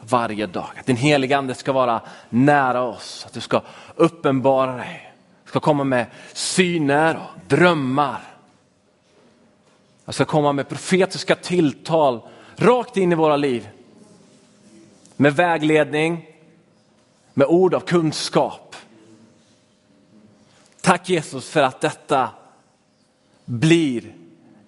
varje 0.00 0.46
dag. 0.46 0.70
Att 0.78 0.86
din 0.86 0.96
heliga 0.96 1.38
ande 1.38 1.54
ska 1.54 1.72
vara 1.72 2.00
nära 2.28 2.82
oss, 2.82 3.26
att 3.26 3.32
du 3.32 3.40
ska 3.40 3.62
uppenbara 3.96 4.76
dig, 4.76 5.12
ska 5.44 5.60
komma 5.60 5.84
med 5.84 6.06
syner 6.32 7.16
och 7.16 7.40
drömmar. 7.48 8.29
Jag 10.10 10.14
ska 10.14 10.24
komma 10.24 10.52
med 10.52 10.68
profetiska 10.68 11.34
tilltal 11.34 12.20
rakt 12.56 12.96
in 12.96 13.12
i 13.12 13.14
våra 13.14 13.36
liv. 13.36 13.68
Med 15.16 15.36
vägledning, 15.36 16.26
med 17.34 17.46
ord 17.46 17.74
av 17.74 17.80
kunskap. 17.80 18.76
Tack 20.80 21.08
Jesus 21.08 21.50
för 21.50 21.62
att 21.62 21.80
detta 21.80 22.30
blir 23.44 24.14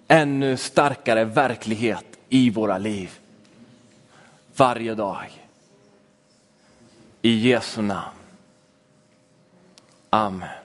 ännu 0.07 0.57
starkare 0.57 1.25
verklighet 1.25 2.05
i 2.29 2.49
våra 2.49 2.77
liv 2.77 3.19
varje 4.55 4.95
dag. 4.95 5.43
I 7.21 7.49
Jesu 7.49 7.81
namn. 7.81 8.17
Amen. 10.09 10.62